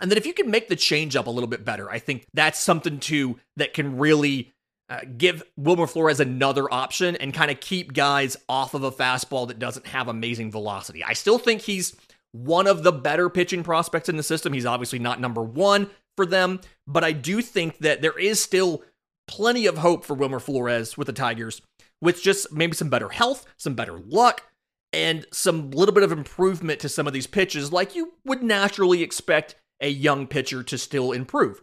And 0.00 0.10
then 0.10 0.18
if 0.18 0.26
you 0.26 0.32
can 0.32 0.50
make 0.50 0.68
the 0.68 0.76
change 0.76 1.16
up 1.16 1.26
a 1.26 1.30
little 1.30 1.48
bit 1.48 1.64
better, 1.64 1.90
I 1.90 1.98
think 1.98 2.26
that's 2.32 2.60
something 2.60 3.00
too 3.00 3.38
that 3.56 3.74
can 3.74 3.98
really 3.98 4.52
uh, 4.88 5.00
give 5.16 5.42
Wilmer 5.56 5.86
Flores 5.86 6.20
another 6.20 6.72
option 6.72 7.16
and 7.16 7.34
kind 7.34 7.50
of 7.50 7.60
keep 7.60 7.92
guys 7.92 8.36
off 8.48 8.74
of 8.74 8.84
a 8.84 8.92
fastball 8.92 9.48
that 9.48 9.58
doesn't 9.58 9.86
have 9.88 10.08
amazing 10.08 10.50
velocity. 10.50 11.02
I 11.04 11.12
still 11.12 11.38
think 11.38 11.62
he's 11.62 11.96
one 12.32 12.66
of 12.66 12.82
the 12.82 12.92
better 12.92 13.28
pitching 13.28 13.62
prospects 13.62 14.08
in 14.08 14.16
the 14.16 14.22
system. 14.22 14.52
He's 14.52 14.66
obviously 14.66 14.98
not 14.98 15.20
number 15.20 15.42
one 15.42 15.90
for 16.16 16.26
them, 16.26 16.60
but 16.86 17.04
I 17.04 17.12
do 17.12 17.42
think 17.42 17.78
that 17.78 18.00
there 18.02 18.18
is 18.18 18.40
still 18.40 18.82
plenty 19.26 19.66
of 19.66 19.78
hope 19.78 20.04
for 20.04 20.14
Wilmer 20.14 20.40
Flores 20.40 20.96
with 20.96 21.06
the 21.06 21.12
Tigers, 21.12 21.60
with 22.00 22.22
just 22.22 22.52
maybe 22.52 22.74
some 22.74 22.88
better 22.88 23.08
health, 23.08 23.46
some 23.56 23.74
better 23.74 23.98
luck, 23.98 24.42
and 24.92 25.26
some 25.32 25.70
little 25.70 25.94
bit 25.94 26.04
of 26.04 26.12
improvement 26.12 26.80
to 26.80 26.88
some 26.88 27.06
of 27.06 27.12
these 27.12 27.26
pitches, 27.26 27.72
like 27.72 27.94
you 27.94 28.14
would 28.24 28.42
naturally 28.42 29.02
expect 29.02 29.54
a 29.80 29.88
young 29.88 30.26
pitcher 30.26 30.62
to 30.62 30.78
still 30.78 31.12
improve. 31.12 31.62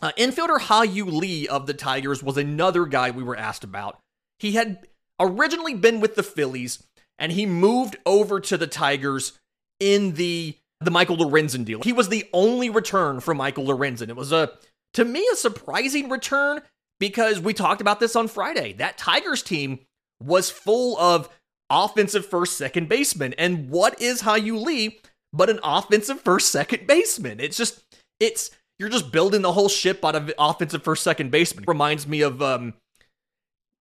Uh, 0.00 0.12
infielder 0.16 0.60
Hao-Yu 0.60 1.04
Lee 1.04 1.48
of 1.48 1.66
the 1.66 1.74
Tigers 1.74 2.22
was 2.22 2.36
another 2.36 2.86
guy 2.86 3.10
we 3.10 3.22
were 3.22 3.36
asked 3.36 3.64
about. 3.64 3.98
He 4.38 4.52
had 4.52 4.86
originally 5.18 5.74
been 5.74 6.00
with 6.00 6.14
the 6.14 6.22
Phillies, 6.22 6.84
and 7.18 7.32
he 7.32 7.46
moved 7.46 7.96
over 8.06 8.38
to 8.40 8.56
the 8.56 8.66
Tigers 8.68 9.38
in 9.80 10.14
the 10.14 10.56
the 10.80 10.92
Michael 10.92 11.16
Lorenzen 11.16 11.64
deal. 11.64 11.82
He 11.82 11.92
was 11.92 12.08
the 12.08 12.28
only 12.32 12.70
return 12.70 13.18
for 13.18 13.34
Michael 13.34 13.66
Lorenzen. 13.66 14.08
It 14.08 14.16
was 14.16 14.30
a 14.30 14.52
to 14.94 15.04
me 15.04 15.26
a 15.32 15.36
surprising 15.36 16.08
return 16.08 16.60
because 17.00 17.40
we 17.40 17.52
talked 17.52 17.80
about 17.80 17.98
this 17.98 18.14
on 18.14 18.28
Friday. 18.28 18.74
That 18.74 18.96
Tigers 18.96 19.42
team 19.42 19.80
was 20.22 20.50
full 20.50 20.96
of 20.98 21.28
offensive 21.70 22.26
first 22.26 22.56
second 22.56 22.88
baseman. 22.88 23.34
And 23.34 23.70
what 23.70 24.00
is 24.00 24.22
Hao-Yu 24.22 24.58
Lee 24.58 25.00
but 25.32 25.50
an 25.50 25.60
offensive 25.62 26.20
first 26.20 26.50
second 26.50 26.86
baseman? 26.86 27.40
It's 27.40 27.56
just 27.56 27.82
it's 28.20 28.50
you're 28.78 28.88
just 28.88 29.12
building 29.12 29.42
the 29.42 29.52
whole 29.52 29.68
ship 29.68 30.04
out 30.04 30.14
of 30.14 30.32
offensive 30.38 30.82
first 30.82 31.02
second 31.02 31.30
baseman. 31.30 31.64
Reminds 31.66 32.06
me 32.06 32.22
of 32.22 32.40
um 32.42 32.74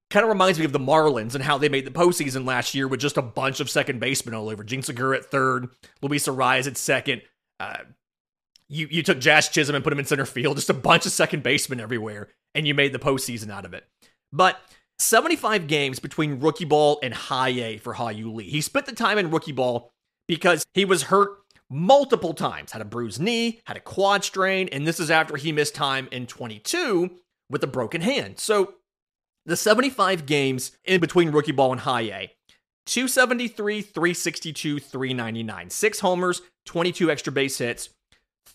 kind 0.10 0.24
of 0.24 0.30
reminds 0.30 0.58
me 0.58 0.66
of 0.66 0.72
the 0.72 0.80
Marlins 0.80 1.36
and 1.36 1.44
how 1.44 1.58
they 1.58 1.70
made 1.70 1.86
the 1.86 1.92
postseason 1.92 2.46
last 2.46 2.74
year 2.74 2.88
with 2.88 3.00
just 3.00 3.18
a 3.18 3.22
bunch 3.22 3.60
of 3.60 3.70
second 3.70 4.00
basemen 4.00 4.34
all 4.34 4.50
over. 4.50 4.64
Jean 4.64 4.82
Segura 4.82 5.18
at 5.18 5.26
third, 5.26 5.70
Luis 6.02 6.28
Arraez 6.28 6.68
at 6.68 6.78
second. 6.78 7.22
Uh, 7.60 7.80
you 8.70 8.88
you 8.90 9.04
took 9.04 9.20
Jazz 9.20 9.50
Chisholm 9.50 9.76
and 9.76 9.84
put 9.84 9.94
him 9.94 10.00
in 10.00 10.06
center 10.06 10.26
field, 10.26 10.58
just 10.58 10.70
a 10.70 10.74
bunch 10.74 11.06
of 11.06 11.12
second 11.12 11.44
basemen 11.44 11.80
everywhere, 11.80 12.30
and 12.54 12.68
you 12.68 12.74
made 12.74 12.94
the 12.94 13.00
postseason 13.00 13.52
out 13.52 13.66
of 13.66 13.74
it. 13.74 13.86
But 14.32 14.60
75 15.00 15.68
games 15.68 16.00
between 16.00 16.40
rookie 16.40 16.66
ball 16.66 17.00
and 17.04 17.14
high 17.14 17.50
A 17.50 17.78
for 17.78 17.94
Hao-Yu 17.94 18.32
Lee. 18.32 18.50
He 18.50 18.62
spent 18.62 18.86
the 18.86 18.96
time 18.96 19.18
in 19.18 19.30
rookie 19.30 19.52
ball 19.52 19.92
because 20.28 20.66
he 20.74 20.86
was 20.86 21.04
hurt 21.04 21.30
multiple 21.70 22.34
times, 22.34 22.72
had 22.72 22.82
a 22.82 22.86
bruised 22.86 23.22
knee, 23.22 23.62
had 23.66 23.78
a 23.78 23.82
quad 23.82 24.24
strain, 24.24 24.70
and 24.72 24.88
this 24.88 25.00
is 25.00 25.12
after 25.12 25.38
he 25.38 25.52
missed 25.52 25.76
time 25.76 26.08
in 26.12 26.26
22 26.26 27.12
with 27.50 27.64
a 27.64 27.68
broken 27.68 28.02
hand. 28.02 28.40
So 28.40 28.76
the 29.46 29.56
75 29.56 30.26
games 30.26 30.72
in 30.84 31.00
between 31.00 31.32
rookie 31.32 31.52
ball 31.52 31.72
and 31.72 31.82
high 31.82 32.02
A 32.02 32.34
273, 32.88 33.82
362, 33.82 34.80
399. 34.80 35.70
Six 35.70 36.00
homers, 36.00 36.42
22 36.66 37.12
extra 37.12 37.34
base 37.34 37.58
hits, 37.58 37.90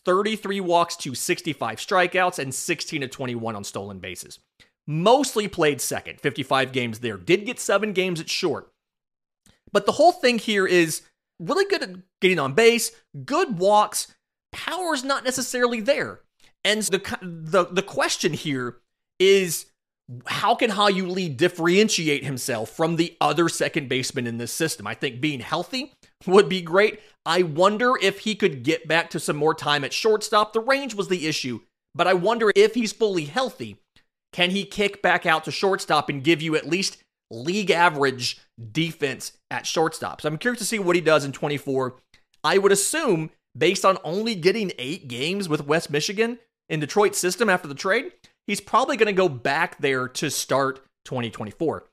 33 0.05 0.61
walks 0.61 0.96
to 0.96 1.14
65 1.14 1.78
strikeouts, 1.78 2.38
and 2.38 2.55
16 2.55 3.02
to 3.02 3.09
21 3.09 3.55
on 3.55 3.62
stolen 3.62 3.98
bases. 3.98 4.38
Mostly 4.87 5.49
played 5.49 5.81
second, 5.81 6.21
55 6.21 6.73
games 6.73 7.01
there. 7.01 7.16
Did 7.16 7.47
get 7.47 7.61
seven 7.61 7.92
games 7.92 8.21
at 8.21 8.29
short. 8.29 8.73
But 9.73 9.87
the 9.87 9.92
whole 9.92 10.12
thing 10.12 10.38
here 10.38 10.66
is 10.66 11.03
really 11.38 11.64
good 11.64 11.83
at 11.83 11.97
getting 12.21 12.38
on 12.38 12.55
base, 12.55 12.90
good 13.25 13.59
walks, 13.59 14.14
power's 14.53 15.05
not 15.05 15.25
necessarily 15.25 15.81
there. 15.81 16.21
And 16.64 16.83
the 16.83 17.18
the 17.23 17.64
the 17.64 17.83
question 17.83 18.33
here 18.33 18.79
is 19.18 19.66
how 20.27 20.55
can 20.55 20.71
Hao-Yu 20.71 21.07
Lee 21.07 21.29
differentiate 21.29 22.25
himself 22.25 22.71
from 22.71 22.97
the 22.97 23.16
other 23.21 23.49
second 23.49 23.88
baseman 23.88 24.27
in 24.27 24.38
this 24.38 24.53
system? 24.53 24.87
I 24.87 24.95
think 24.95 25.21
being 25.21 25.40
healthy 25.40 25.95
would 26.27 26.49
be 26.49 26.61
great. 26.61 27.01
I 27.25 27.42
wonder 27.42 27.95
if 28.01 28.21
he 28.21 28.35
could 28.35 28.62
get 28.62 28.87
back 28.87 29.11
to 29.11 29.21
some 29.21 29.37
more 29.37 29.55
time 29.55 29.85
at 29.85 29.92
shortstop. 29.92 30.53
The 30.53 30.61
range 30.61 30.95
was 30.95 31.09
the 31.09 31.27
issue, 31.27 31.61
but 31.95 32.07
I 32.07 32.14
wonder 32.14 32.53
if 32.55 32.75
he's 32.75 32.92
fully 32.92 33.25
healthy, 33.25 33.79
can 34.33 34.51
he 34.51 34.64
kick 34.64 35.03
back 35.03 35.27
out 35.27 35.45
to 35.45 35.51
shortstop 35.51 36.09
and 36.09 36.25
give 36.25 36.42
you 36.42 36.57
at 36.57 36.68
least 36.68 36.99
league 37.31 37.71
average 37.71 38.40
defense 38.73 39.33
at 39.51 39.66
shortstop? 39.66 40.21
So 40.21 40.29
I'm 40.29 40.38
curious 40.38 40.61
to 40.61 40.66
see 40.66 40.79
what 40.79 40.97
he 40.97 41.03
does 41.03 41.25
in 41.25 41.33
24. 41.33 41.97
I 42.45 42.59
would 42.59 42.73
assume, 42.73 43.31
based 43.57 43.85
on 43.85 43.99
only 44.05 44.35
getting 44.35 44.73
eight 44.79 45.09
games 45.09 45.49
with 45.49 45.66
West 45.66 45.90
Michigan 45.90 46.38
in 46.68 46.81
Detroit's 46.81 47.18
system 47.18 47.49
after 47.49 47.68
the 47.68 47.75
trade, 47.75 48.12
he's 48.47 48.61
probably 48.61 48.97
going 48.97 49.07
to 49.07 49.12
go 49.12 49.29
back 49.29 49.79
there 49.79 50.09
to 50.09 50.31
start 50.31 50.85
2024. 51.05 51.85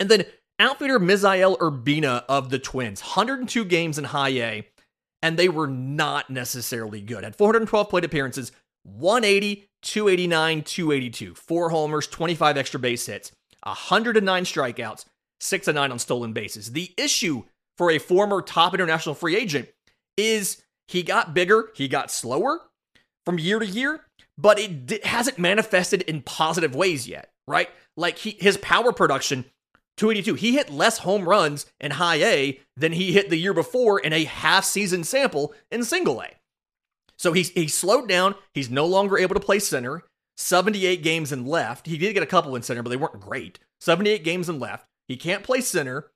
And 0.00 0.08
then 0.08 0.24
outfielder 0.58 0.98
Misael 0.98 1.58
Urbina 1.58 2.24
of 2.28 2.50
the 2.50 2.58
Twins, 2.58 3.00
102 3.00 3.64
games 3.64 3.98
in 3.98 4.04
high 4.04 4.30
A, 4.30 4.68
and 5.22 5.36
they 5.36 5.48
were 5.48 5.66
not 5.66 6.30
necessarily 6.30 7.00
good. 7.00 7.24
Had 7.24 7.36
412 7.36 7.88
plate 7.88 8.04
appearances, 8.04 8.52
180, 8.96 9.68
289, 9.82 10.62
282, 10.62 11.34
four 11.34 11.70
homers, 11.70 12.06
25 12.06 12.56
extra 12.56 12.80
base 12.80 13.06
hits, 13.06 13.32
109 13.62 14.44
strikeouts, 14.44 15.04
6 15.40 15.68
and 15.68 15.76
9 15.76 15.92
on 15.92 15.98
stolen 15.98 16.32
bases. 16.32 16.72
The 16.72 16.92
issue 16.96 17.44
for 17.76 17.90
a 17.90 17.98
former 17.98 18.42
top 18.42 18.74
international 18.74 19.14
free 19.14 19.36
agent 19.36 19.68
is 20.16 20.62
he 20.88 21.02
got 21.02 21.34
bigger, 21.34 21.70
he 21.74 21.86
got 21.86 22.10
slower 22.10 22.60
from 23.24 23.38
year 23.38 23.58
to 23.58 23.66
year, 23.66 24.04
but 24.36 24.58
it 24.58 25.04
hasn't 25.04 25.38
manifested 25.38 26.02
in 26.02 26.22
positive 26.22 26.74
ways 26.74 27.06
yet, 27.06 27.30
right? 27.46 27.68
Like 27.96 28.18
he, 28.18 28.36
his 28.40 28.56
power 28.58 28.92
production, 28.92 29.44
282, 29.96 30.34
he 30.34 30.54
hit 30.54 30.70
less 30.70 30.98
home 30.98 31.28
runs 31.28 31.66
in 31.80 31.92
high 31.92 32.22
A 32.22 32.60
than 32.76 32.92
he 32.92 33.12
hit 33.12 33.30
the 33.30 33.36
year 33.36 33.52
before 33.52 33.98
in 33.98 34.12
a 34.12 34.24
half 34.24 34.64
season 34.64 35.04
sample 35.04 35.52
in 35.70 35.84
single 35.84 36.22
A. 36.22 36.37
So 37.18 37.32
he's, 37.32 37.50
he's 37.50 37.74
slowed 37.74 38.08
down. 38.08 38.34
He's 38.54 38.70
no 38.70 38.86
longer 38.86 39.18
able 39.18 39.34
to 39.34 39.40
play 39.40 39.58
center. 39.58 40.04
78 40.36 41.02
games 41.02 41.32
in 41.32 41.46
left. 41.46 41.86
He 41.86 41.98
did 41.98 42.14
get 42.14 42.22
a 42.22 42.26
couple 42.26 42.54
in 42.54 42.62
center, 42.62 42.82
but 42.82 42.90
they 42.90 42.96
weren't 42.96 43.20
great. 43.20 43.58
78 43.80 44.22
games 44.24 44.48
in 44.48 44.60
left. 44.60 44.86
He 45.08 45.16
can't 45.16 45.42
play 45.42 45.60
center. 45.60 46.12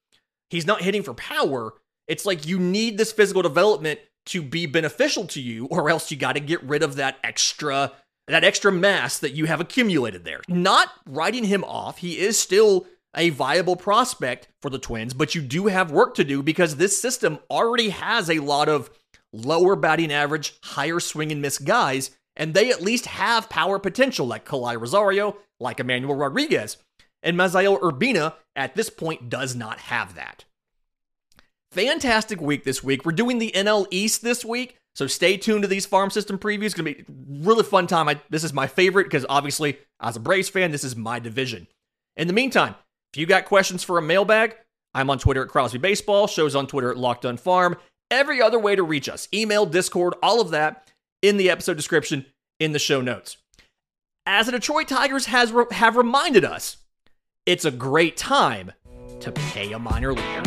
He's 0.49 0.67
not 0.67 0.83
hitting 0.83 1.03
for 1.03 1.15
power. 1.15 1.75
It's 2.07 2.25
like 2.25 2.47
you 2.47 2.59
need 2.59 2.99
this 2.99 3.13
physical 3.13 3.43
development 3.43 4.01
to 4.27 4.43
be 4.43 4.67
beneficial 4.67 5.27
to 5.27 5.41
you, 5.41 5.67
or 5.67 5.91
else 5.91 6.11
you 6.11 6.17
got 6.17 6.35
to 6.35 6.41
get 6.41 6.63
rid 6.63 6.83
of 6.83 6.97
that 6.97 7.19
extra 7.25 7.93
that 8.29 8.45
extra 8.45 8.71
mass 8.71 9.19
that 9.19 9.33
you 9.33 9.47
have 9.47 9.61
accumulated 9.61 10.25
there. 10.25 10.41
Not 10.49 10.89
writing 11.07 11.45
him 11.45 11.65
off. 11.65 11.99
He 11.99 12.19
is 12.21 12.39
still 12.39 12.87
a 13.17 13.31
viable 13.31 13.75
prospect 13.75 14.49
for 14.63 14.71
the 14.71 14.79
Twins, 14.79 15.13
but 15.13 15.35
you 15.35 15.43
do 15.43 15.67
have 15.67 15.91
work 15.91 16.15
to 16.15 16.25
do 16.25 16.41
because 16.43 16.77
this 16.77 17.01
system 17.01 17.41
already 17.51 17.91
has 17.91 18.31
a 18.31 18.39
lot 18.39 18.69
of 18.69 18.91
lower 19.33 19.77
batting 19.77 20.13
average, 20.13 20.55
higher 20.63 21.01
swing 21.01 21.33
and 21.33 21.43
miss 21.43 21.59
guys, 21.59 22.11
and 22.37 22.55
they 22.55 22.71
at 22.71 22.83
least 22.83 23.07
have 23.07 23.49
power 23.49 23.79
potential 23.79 24.27
like 24.27 24.45
Kala'i 24.45 24.81
Rosario, 24.81 25.37
like 25.61 25.81
Emmanuel 25.81 26.15
Rodriguez. 26.15 26.77
And 27.23 27.37
Misael 27.37 27.81
Urbina 27.81 28.35
at 28.57 28.75
this 28.75 28.91
point 28.91 29.29
does 29.29 29.55
not 29.55 29.79
have 29.79 30.15
that. 30.15 30.45
Fantastic 31.71 32.41
week 32.41 32.65
this 32.65 32.83
week. 32.83 33.05
We're 33.05 33.13
doing 33.13 33.39
the 33.39 33.53
NL 33.55 33.87
East 33.91 34.23
this 34.23 34.45
week, 34.45 34.77
so 34.95 35.07
stay 35.07 35.37
tuned 35.37 35.63
to 35.63 35.69
these 35.69 35.87
farm 35.87 36.11
system 36.11 36.39
previews. 36.39 36.67
It's 36.67 36.75
going 36.75 36.95
to 36.95 37.03
be 37.03 37.15
really 37.41 37.63
fun 37.63 37.87
time. 37.87 38.09
I, 38.09 38.21
this 38.29 38.45
is 38.45 38.53
my 38.53 38.67
favorite 38.67 39.05
because 39.05 39.25
obviously, 39.29 39.79
as 40.01 40.17
a 40.17 40.21
Braves 40.21 40.49
fan, 40.49 40.71
this 40.71 40.85
is 40.85 40.97
my 40.97 41.19
division. 41.19 41.67
In 42.17 42.27
the 42.27 42.35
meantime, 42.35 42.75
if 43.13 43.19
you 43.19 43.27
got 43.27 43.47
questions 43.47 43.83
for 43.83 43.97
a 43.97 44.03
mailbag, 44.03 44.57
I'm 44.95 45.09
on 45.09 45.19
Twitter 45.19 45.43
at 45.43 45.49
Crosby 45.49 45.79
Baseball, 45.79 46.27
shows 46.27 46.55
on 46.55 46.67
Twitter 46.67 46.91
at 46.91 46.99
Locked 46.99 47.25
On 47.25 47.37
Farm. 47.37 47.77
Every 48.13 48.43
other 48.43 48.59
way 48.59 48.77
to 48.77 48.83
reach 48.83 49.09
us, 49.09 49.27
email, 49.33 49.65
Discord, 49.65 50.13
all 50.23 50.43
of 50.43 50.51
that 50.51 50.93
in 51.23 51.39
the 51.39 51.49
episode 51.49 51.79
description 51.79 52.27
in 52.61 52.73
the 52.73 52.79
show 52.79 53.01
notes. 53.01 53.39
As 54.27 54.45
the 54.45 54.53
Detroit 54.53 54.89
Tigers 54.89 55.25
has 55.27 55.51
have 55.71 55.97
reminded 55.97 56.45
us, 56.45 56.77
it's 57.47 57.65
a 57.65 57.71
great 57.71 58.19
time 58.19 58.73
to 59.21 59.33
pay 59.33 59.73
a 59.73 59.79
minor 59.79 60.13
leaguer. 60.13 60.43